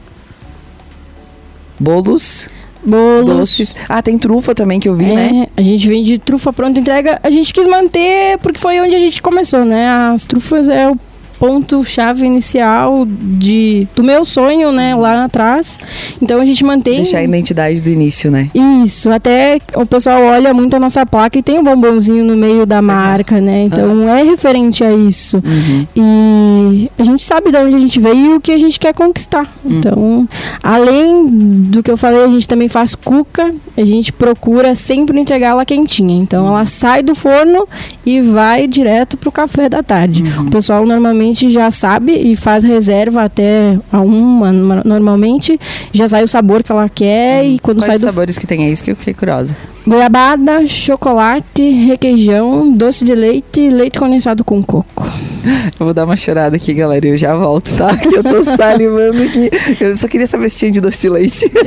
[1.79, 2.49] Bolos.
[2.85, 3.37] Bolos.
[3.37, 3.75] Doces.
[3.89, 5.47] Ah, tem trufa também que eu vi, é, né?
[5.57, 7.19] A gente vende trufa pronta entrega.
[7.23, 9.89] A gente quis manter porque foi onde a gente começou, né?
[10.13, 10.99] As trufas é o
[11.45, 15.79] ponto-chave inicial de, do meu sonho, né, lá atrás.
[16.23, 16.97] Então a gente mantém.
[16.97, 18.51] Deixar a identidade do início, né?
[18.55, 22.65] Isso, até o pessoal olha muito a nossa placa e tem um bombonzinho no meio
[22.65, 23.65] da marca, né?
[23.65, 24.09] Então uhum.
[24.09, 25.43] é referente a isso.
[25.45, 25.87] Uhum.
[25.95, 28.95] E a gente sabe de onde a gente veio e o que a gente quer
[28.95, 29.47] conquistar.
[29.65, 29.79] Uhum.
[29.79, 30.29] Então,
[30.63, 35.49] além do que eu falei, a gente também faz cuca, a gente procura sempre entregar
[35.49, 36.17] ela quentinha.
[36.17, 37.69] Então ela sai do forno
[38.07, 40.23] e vai direto pro café da tarde.
[40.23, 40.47] Uhum.
[40.47, 45.59] O pessoal normalmente gente já sabe e faz reserva até a uma, normalmente.
[45.93, 47.55] Já sai o sabor que ela quer hum.
[47.55, 48.03] e quando Quais sai do...
[48.03, 48.65] sabores que tem?
[48.65, 49.57] É isso que eu fiquei curiosa.
[49.87, 55.05] Goiabada, chocolate, requeijão, doce de leite leite condensado com coco.
[55.79, 57.07] Eu vou dar uma chorada aqui, galera.
[57.07, 57.95] Eu já volto, tá?
[57.95, 59.51] Que eu tô salivando aqui.
[59.79, 61.53] Eu só queria saber se tinha de doce de leite.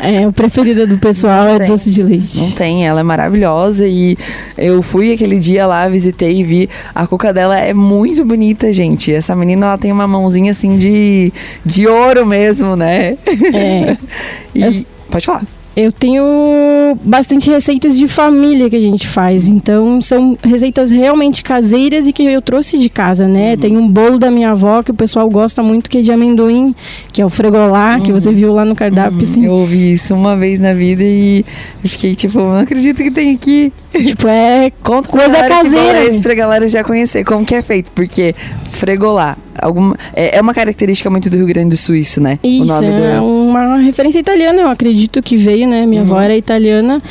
[0.00, 1.66] É, o preferido do pessoal Não é tem.
[1.66, 2.38] doce de leite.
[2.38, 4.16] Não tem, ela é maravilhosa e
[4.56, 6.70] eu fui aquele dia lá, visitei e vi.
[6.94, 9.12] A coca dela é muito bonita, gente.
[9.12, 11.32] Essa menina, ela tem uma mãozinha assim de,
[11.66, 13.18] de ouro mesmo, né?
[13.52, 13.96] É.
[14.54, 14.72] e, eu...
[15.10, 15.57] Pode falar.
[15.80, 19.46] Eu tenho bastante receitas de família que a gente faz.
[19.46, 23.52] Então, são receitas realmente caseiras e que eu trouxe de casa, né?
[23.52, 23.58] Uhum.
[23.58, 26.74] Tem um bolo da minha avó que o pessoal gosta muito, que é de amendoim,
[27.12, 28.00] que é o fregolá, uhum.
[28.00, 29.22] que você viu lá no cardápio, uhum.
[29.22, 29.46] assim.
[29.46, 31.44] Eu ouvi isso uma vez na vida e
[31.84, 33.72] fiquei tipo, não acredito que tem aqui.
[33.98, 36.04] Tipo, é Conta coisa caseira.
[36.04, 38.34] Isso pra galera já conhecer como que é feito, porque
[38.70, 42.38] fregolá alguma é, é, uma característica muito do Rio Grande do Sul isso, né?
[42.42, 43.24] Isso, o nome é do...
[43.24, 45.86] uma referência italiana, eu acredito que veio, né?
[45.86, 46.08] Minha uhum.
[46.08, 47.02] avó era italiana.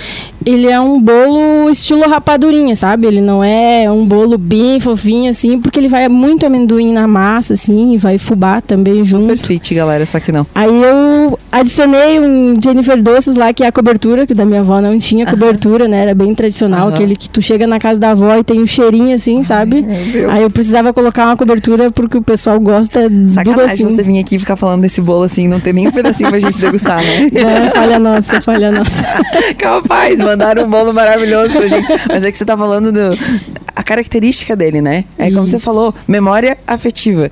[0.46, 3.08] Ele é um bolo estilo rapadurinha, sabe?
[3.08, 7.54] Ele não é um bolo bem fofinho, assim, porque ele vai muito amendoim na massa,
[7.54, 9.32] assim, e vai fubá também Super junto.
[9.32, 10.46] Super fit, galera, só que não.
[10.56, 14.62] Aí eu eu adicionei um Jennifer Doces lá, que é a cobertura, que da minha
[14.62, 16.04] avó não tinha cobertura, né?
[16.04, 19.14] Era bem tradicional, aquele que tu chega na casa da avó e tem um cheirinho
[19.14, 19.86] assim, sabe?
[20.30, 23.84] Aí eu precisava colocar uma cobertura porque o pessoal gosta Sacanagem do assim.
[23.86, 26.40] você vir aqui e ficar falando desse bolo assim, não tem nem um pedacinho pra
[26.40, 27.30] gente degustar, né?
[27.38, 29.04] É, falha nossa, falha nossa.
[29.58, 31.88] Capaz, mandaram um bolo maravilhoso pra gente.
[32.08, 33.18] Mas é que você tá falando do,
[33.76, 35.06] a característica dele, né?
[35.18, 37.32] É como você falou, memória afetiva.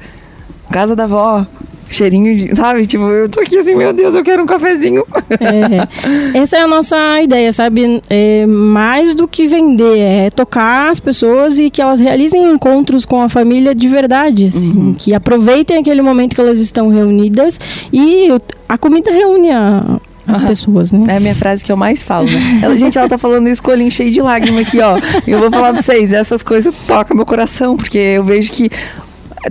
[0.71, 1.45] Casa da avó,
[1.89, 2.55] cheirinho de.
[2.55, 2.85] Sabe?
[2.85, 5.03] Tipo, eu tô aqui assim, meu Deus, eu quero um cafezinho.
[5.39, 8.01] É, essa é a nossa ideia, sabe?
[8.09, 13.21] É mais do que vender, é tocar as pessoas e que elas realizem encontros com
[13.21, 17.59] a família de verdade, assim, que aproveitem aquele momento que elas estão reunidas
[17.91, 18.29] e
[18.67, 20.47] a comida reúne a- as Aham.
[20.47, 21.05] pessoas, né?
[21.13, 22.59] É a minha frase que eu mais falo, né?
[22.63, 24.97] Ela, gente, ela tá falando isso com cheio de lágrima aqui, ó.
[25.27, 28.67] Eu vou falar pra vocês, essas coisas tocam meu coração, porque eu vejo que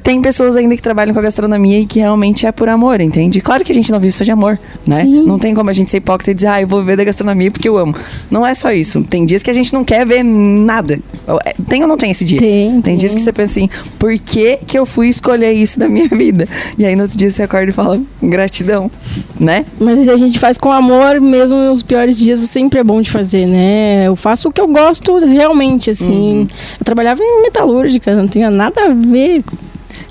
[0.02, 3.40] tem pessoas ainda que trabalham com a gastronomia e que realmente é por amor, entende?
[3.40, 5.02] Claro que a gente não vive só de amor, né?
[5.02, 5.24] Sim.
[5.24, 7.50] Não tem como a gente ser hipócrita e dizer, ah, eu vou viver da gastronomia
[7.50, 7.94] porque eu amo.
[8.30, 9.02] Não é só isso.
[9.04, 10.98] Tem dias que a gente não quer ver nada.
[11.68, 12.38] Tem ou não tem esse dia?
[12.38, 12.96] Tem, Tem tem.
[12.96, 16.48] dias que você pensa assim, por que, que eu fui escolher isso da minha vida?
[16.76, 18.90] E aí no outro dia você acorda e fala, gratidão,
[19.38, 19.64] né?
[19.78, 23.46] Mas a gente faz com amor, mesmo os piores dias sempre é bom de fazer,
[23.46, 24.07] né?
[24.07, 26.48] Eu faço o que eu gosto realmente, assim.
[26.78, 29.42] Eu trabalhava em metalúrgica, não tinha nada a ver.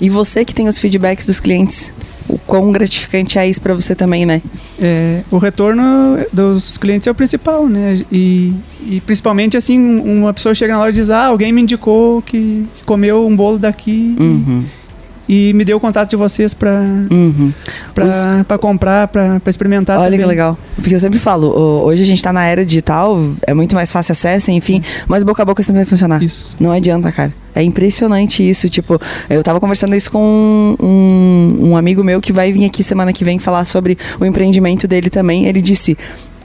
[0.00, 1.92] E você que tem os feedbacks dos clientes,
[2.28, 4.40] o quão gratificante é isso pra você também, né?
[4.80, 8.00] É, o retorno dos clientes é o principal, né?
[8.10, 8.52] E,
[8.88, 12.22] e principalmente assim, um- uma pessoa chega na hora e diz, ah, alguém me indicou
[12.22, 14.83] que que comeu um bolo daqui Uhum, e
[15.28, 17.52] me deu o contato de vocês pra, uhum.
[17.94, 20.20] pra, pra comprar, pra, pra experimentar Olha também.
[20.20, 20.58] que legal.
[20.76, 21.48] Porque eu sempre falo,
[21.84, 25.42] hoje a gente tá na era digital, é muito mais fácil acesso, enfim, mas boca
[25.42, 26.22] a boca sempre vai funcionar.
[26.22, 26.56] Isso.
[26.60, 27.32] Não adianta, cara.
[27.54, 28.68] É impressionante isso.
[28.68, 33.12] Tipo, eu tava conversando isso com um, um amigo meu que vai vir aqui semana
[33.12, 35.46] que vem falar sobre o empreendimento dele também.
[35.46, 35.96] Ele disse: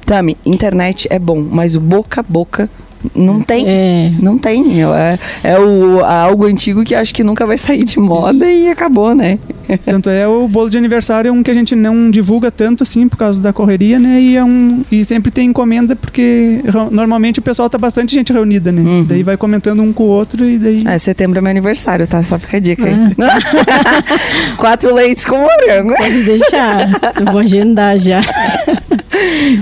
[0.05, 2.69] Tami, internet é bom, mas o boca a boca
[3.15, 3.65] não tem.
[3.67, 4.11] É.
[4.19, 4.83] Não tem.
[4.83, 9.15] É, é o, algo antigo que acho que nunca vai sair de moda e acabou,
[9.15, 9.39] né?
[9.85, 13.07] Tanto é o bolo de aniversário é um que a gente não divulga tanto assim
[13.07, 14.19] por causa da correria, né?
[14.19, 18.71] E, é um, e sempre tem encomenda porque normalmente o pessoal tá bastante gente reunida,
[18.71, 18.81] né?
[18.81, 19.03] Uhum.
[19.03, 20.83] Daí vai comentando um com o outro e daí.
[20.85, 22.21] É, setembro é meu aniversário, tá?
[22.23, 22.95] Só fica a dica aí.
[23.21, 24.55] Ah.
[24.57, 25.95] Quatro leites com morango.
[25.95, 26.89] Pode deixar.
[27.19, 28.21] Eu vou agendar já.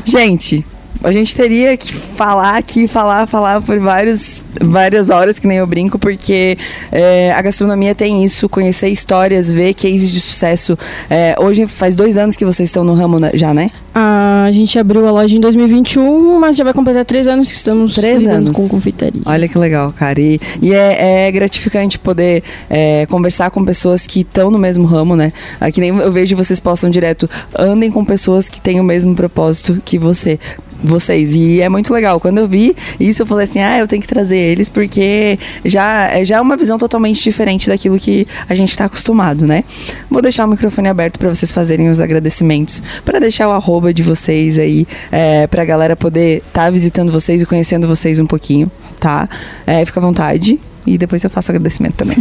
[0.04, 0.65] Gente,
[1.08, 5.65] a gente teria que falar aqui, falar, falar por vários, várias horas, que nem eu
[5.65, 6.58] brinco, porque
[6.91, 10.78] é, a gastronomia tem isso, conhecer histórias, ver cases de sucesso.
[11.10, 13.72] É, hoje faz dois anos que vocês estão no ramo já, né?
[13.96, 17.96] A gente abriu a loja em 2021, mas já vai completar três anos que estamos
[17.96, 18.56] Três anos.
[18.56, 19.22] com confeitaria.
[19.26, 20.20] Olha que legal, cara.
[20.20, 25.15] E, e é, é gratificante poder é, conversar com pessoas que estão no mesmo ramo,
[25.15, 25.32] né?
[25.60, 27.28] Aqui nem eu vejo vocês postam direto.
[27.58, 30.38] Andem com pessoas que têm o mesmo propósito que você.
[30.83, 31.33] Vocês.
[31.33, 32.19] E é muito legal.
[32.19, 36.07] Quando eu vi isso, eu falei assim: ah, eu tenho que trazer eles, porque já,
[36.09, 39.63] é- já é uma visão totalmente diferente daquilo que a gente está acostumado, né?
[40.09, 44.03] Vou deixar o microfone aberto para vocês fazerem os agradecimentos, para deixar o arroba de
[44.03, 49.27] vocês aí, é, pra galera poder estar visitando vocês e conhecendo vocês um pouquinho, tá?
[49.65, 50.59] É, fica à vontade.
[50.88, 52.17] E depois eu faço agradecimento também.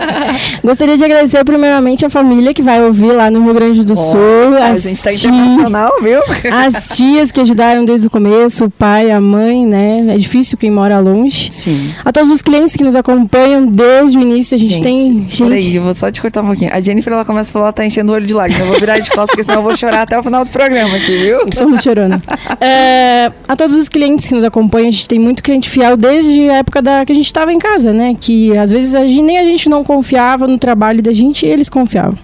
[0.64, 4.56] Gostaria de agradecer primeiramente a família que vai ouvir lá no Rio Grande do Sul.
[4.60, 6.20] a gente tá ti- internacional, viu?
[6.52, 10.06] As tias que ajudaram desde o começo, o pai, a mãe, né?
[10.14, 11.48] É difícil quem mora longe.
[11.52, 11.92] Sim.
[12.04, 15.26] A todos os clientes que nos acompanham desde o início, a gente, tem.
[15.38, 16.70] Peraí, Gente, eu vou só te cortar um pouquinho.
[16.72, 18.60] A Jennifer, ela começa a falar, tá enchendo o olho de lágrimas.
[18.62, 20.96] Eu vou virar de costas, porque senão eu vou chorar até o final do programa
[20.96, 21.40] aqui, viu?
[21.50, 22.22] Estamos chorando.
[22.60, 26.48] É, a todos os clientes que nos acompanham, a gente tem muito cliente fiel desde
[26.50, 27.97] a época da, que a gente estava em casa, né?
[28.18, 31.48] Que às vezes a gente, nem a gente não confiava no trabalho da gente e
[31.48, 32.18] eles confiavam.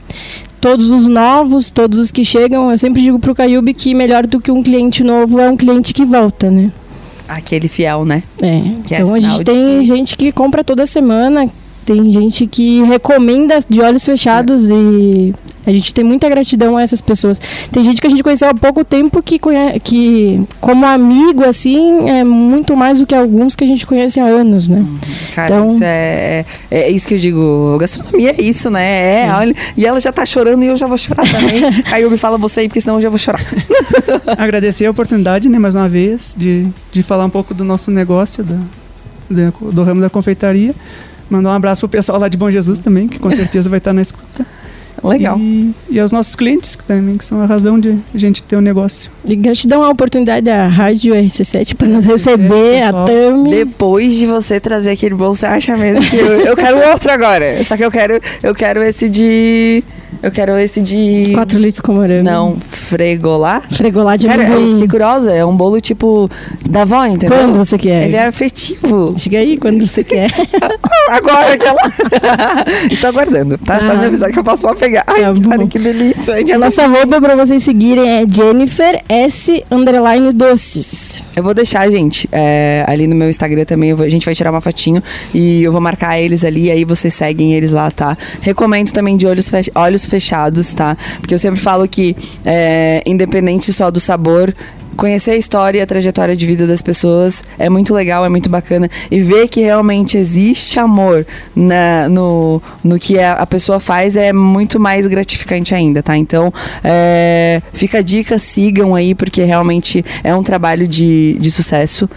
[0.60, 4.40] Todos os novos, todos os que chegam, eu sempre digo pro Caiube que melhor do
[4.40, 6.72] que um cliente novo é um cliente que volta, né?
[7.28, 8.22] Aquele fiel, né?
[8.40, 8.62] É.
[8.84, 11.50] Que é então a sinal gente tem gente que compra toda semana,
[11.84, 15.32] tem gente que recomenda de olhos fechados e
[15.66, 17.40] a gente tem muita gratidão a essas pessoas.
[17.72, 22.08] Tem gente que a gente conheceu há pouco tempo que, conhe que como amigo, assim,
[22.08, 24.84] é muito mais do que alguns que a gente conhece há anos, né?
[25.34, 27.78] Cara, Então- isso é, é, é isso que eu digo.
[27.78, 29.24] Gastronomia é isso, né?
[29.26, 29.54] É, olha.
[29.76, 31.62] E ela já tá chorando e eu já vou chorar também.
[31.90, 33.40] Aí me fala você aí, porque senão eu já vou chorar.
[34.36, 38.44] Agradecer a oportunidade, né, mais uma vez, de, de falar um pouco do nosso negócio,
[38.44, 38.56] da,
[39.30, 40.74] da- do ramo da confeitaria.
[41.28, 43.92] Mandar um abraço pro pessoal lá de Bom Jesus também, que com certeza vai estar
[43.92, 44.46] na escuta.
[45.02, 45.38] Legal.
[45.38, 48.56] E, e aos nossos clientes, que também que são a razão de a gente ter
[48.56, 49.10] um negócio.
[49.24, 53.06] E gratidão à oportunidade da Rádio RC7 por nos receber, a pessoal.
[53.06, 53.50] Tami.
[53.50, 57.62] Depois de você trazer aquele bolo, você acha mesmo que eu, eu quero outro agora.
[57.64, 59.84] Só que eu quero, eu quero esse de
[60.22, 61.32] Eu quero esse de.
[61.34, 62.24] 4 litros com morango.
[62.24, 63.62] Não, fregolá.
[63.70, 64.72] Fregolá de Cara, eu amendoim.
[64.74, 65.32] fiquei curiosa.
[65.32, 66.30] É um bolo tipo
[66.68, 67.36] da avó, entendeu?
[67.38, 68.04] Quando você quer?
[68.06, 69.12] Ele é afetivo.
[69.16, 70.30] Diga aí quando você quer.
[71.10, 71.80] Agora que ela.
[72.90, 73.80] Estou aguardando, tá?
[73.80, 73.94] Só Ah.
[73.96, 75.04] me avisar que eu posso lá pegar.
[75.06, 76.34] Ai, Tá cara, que delícia.
[76.54, 81.22] A nossa arroba pra vocês seguirem é Jennifer S underline doces.
[81.36, 83.90] Eu vou deixar, gente, é, ali no meu Instagram também.
[83.90, 85.02] eu vou- a gente vai tirar uma fotinho
[85.34, 86.70] e eu vou marcar eles ali.
[86.70, 88.16] Aí vocês seguem eles lá, tá?
[88.40, 90.96] Recomendo também de olhos, fech- olhos fechados, tá?
[91.20, 94.54] Porque eu sempre falo que, é, independente só do sabor.
[94.96, 98.48] Conhecer a história e a trajetória de vida das pessoas é muito legal, é muito
[98.48, 98.88] bacana.
[99.10, 104.32] E ver que realmente existe amor na- no, no que a, a pessoa faz é
[104.32, 106.16] muito mais gratificante ainda, tá?
[106.16, 106.52] Então,
[106.84, 112.08] é, fica a dica, sigam aí, porque realmente é um trabalho de, de sucesso.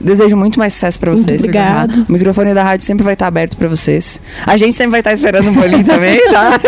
[0.00, 1.40] Desejo muito mais sucesso pra Muito vocês.
[1.42, 1.92] obrigada.
[1.92, 2.04] tá?
[2.08, 4.20] O microfone da rádio sempre vai estar aberto pra vocês.
[4.46, 6.58] A gente sempre vai estar esperando um bolinho também, tá?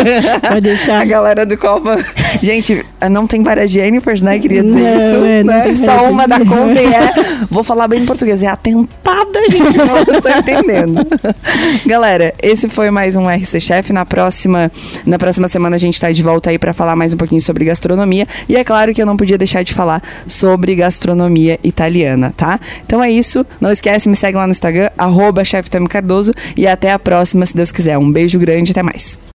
[0.49, 1.01] Pode deixar.
[1.01, 1.97] A galera do Copa.
[2.41, 4.37] Gente, não tem várias Jennifers, né?
[4.39, 5.25] Queria dizer Não, isso.
[5.25, 5.75] é, né?
[5.77, 7.11] Só uma da conta e é.
[7.49, 8.43] Vou falar bem em português.
[8.43, 9.77] É atentada, gente.
[9.77, 11.07] Não tô entendendo.
[11.85, 13.93] Galera, esse foi mais um RC Chef.
[13.93, 14.71] Na próxima,
[15.05, 17.63] na próxima semana a gente tá de volta aí pra falar mais um pouquinho sobre
[17.65, 18.27] gastronomia.
[18.49, 22.59] E é claro que eu não podia deixar de falar sobre gastronomia italiana, tá?
[22.85, 23.20] Então é isso.
[23.59, 25.43] Não esquece, me segue lá no Instagram, arroba
[25.89, 26.33] Cardoso.
[26.55, 27.97] E até a próxima, se Deus quiser.
[27.97, 29.19] Um beijo grande, até mais.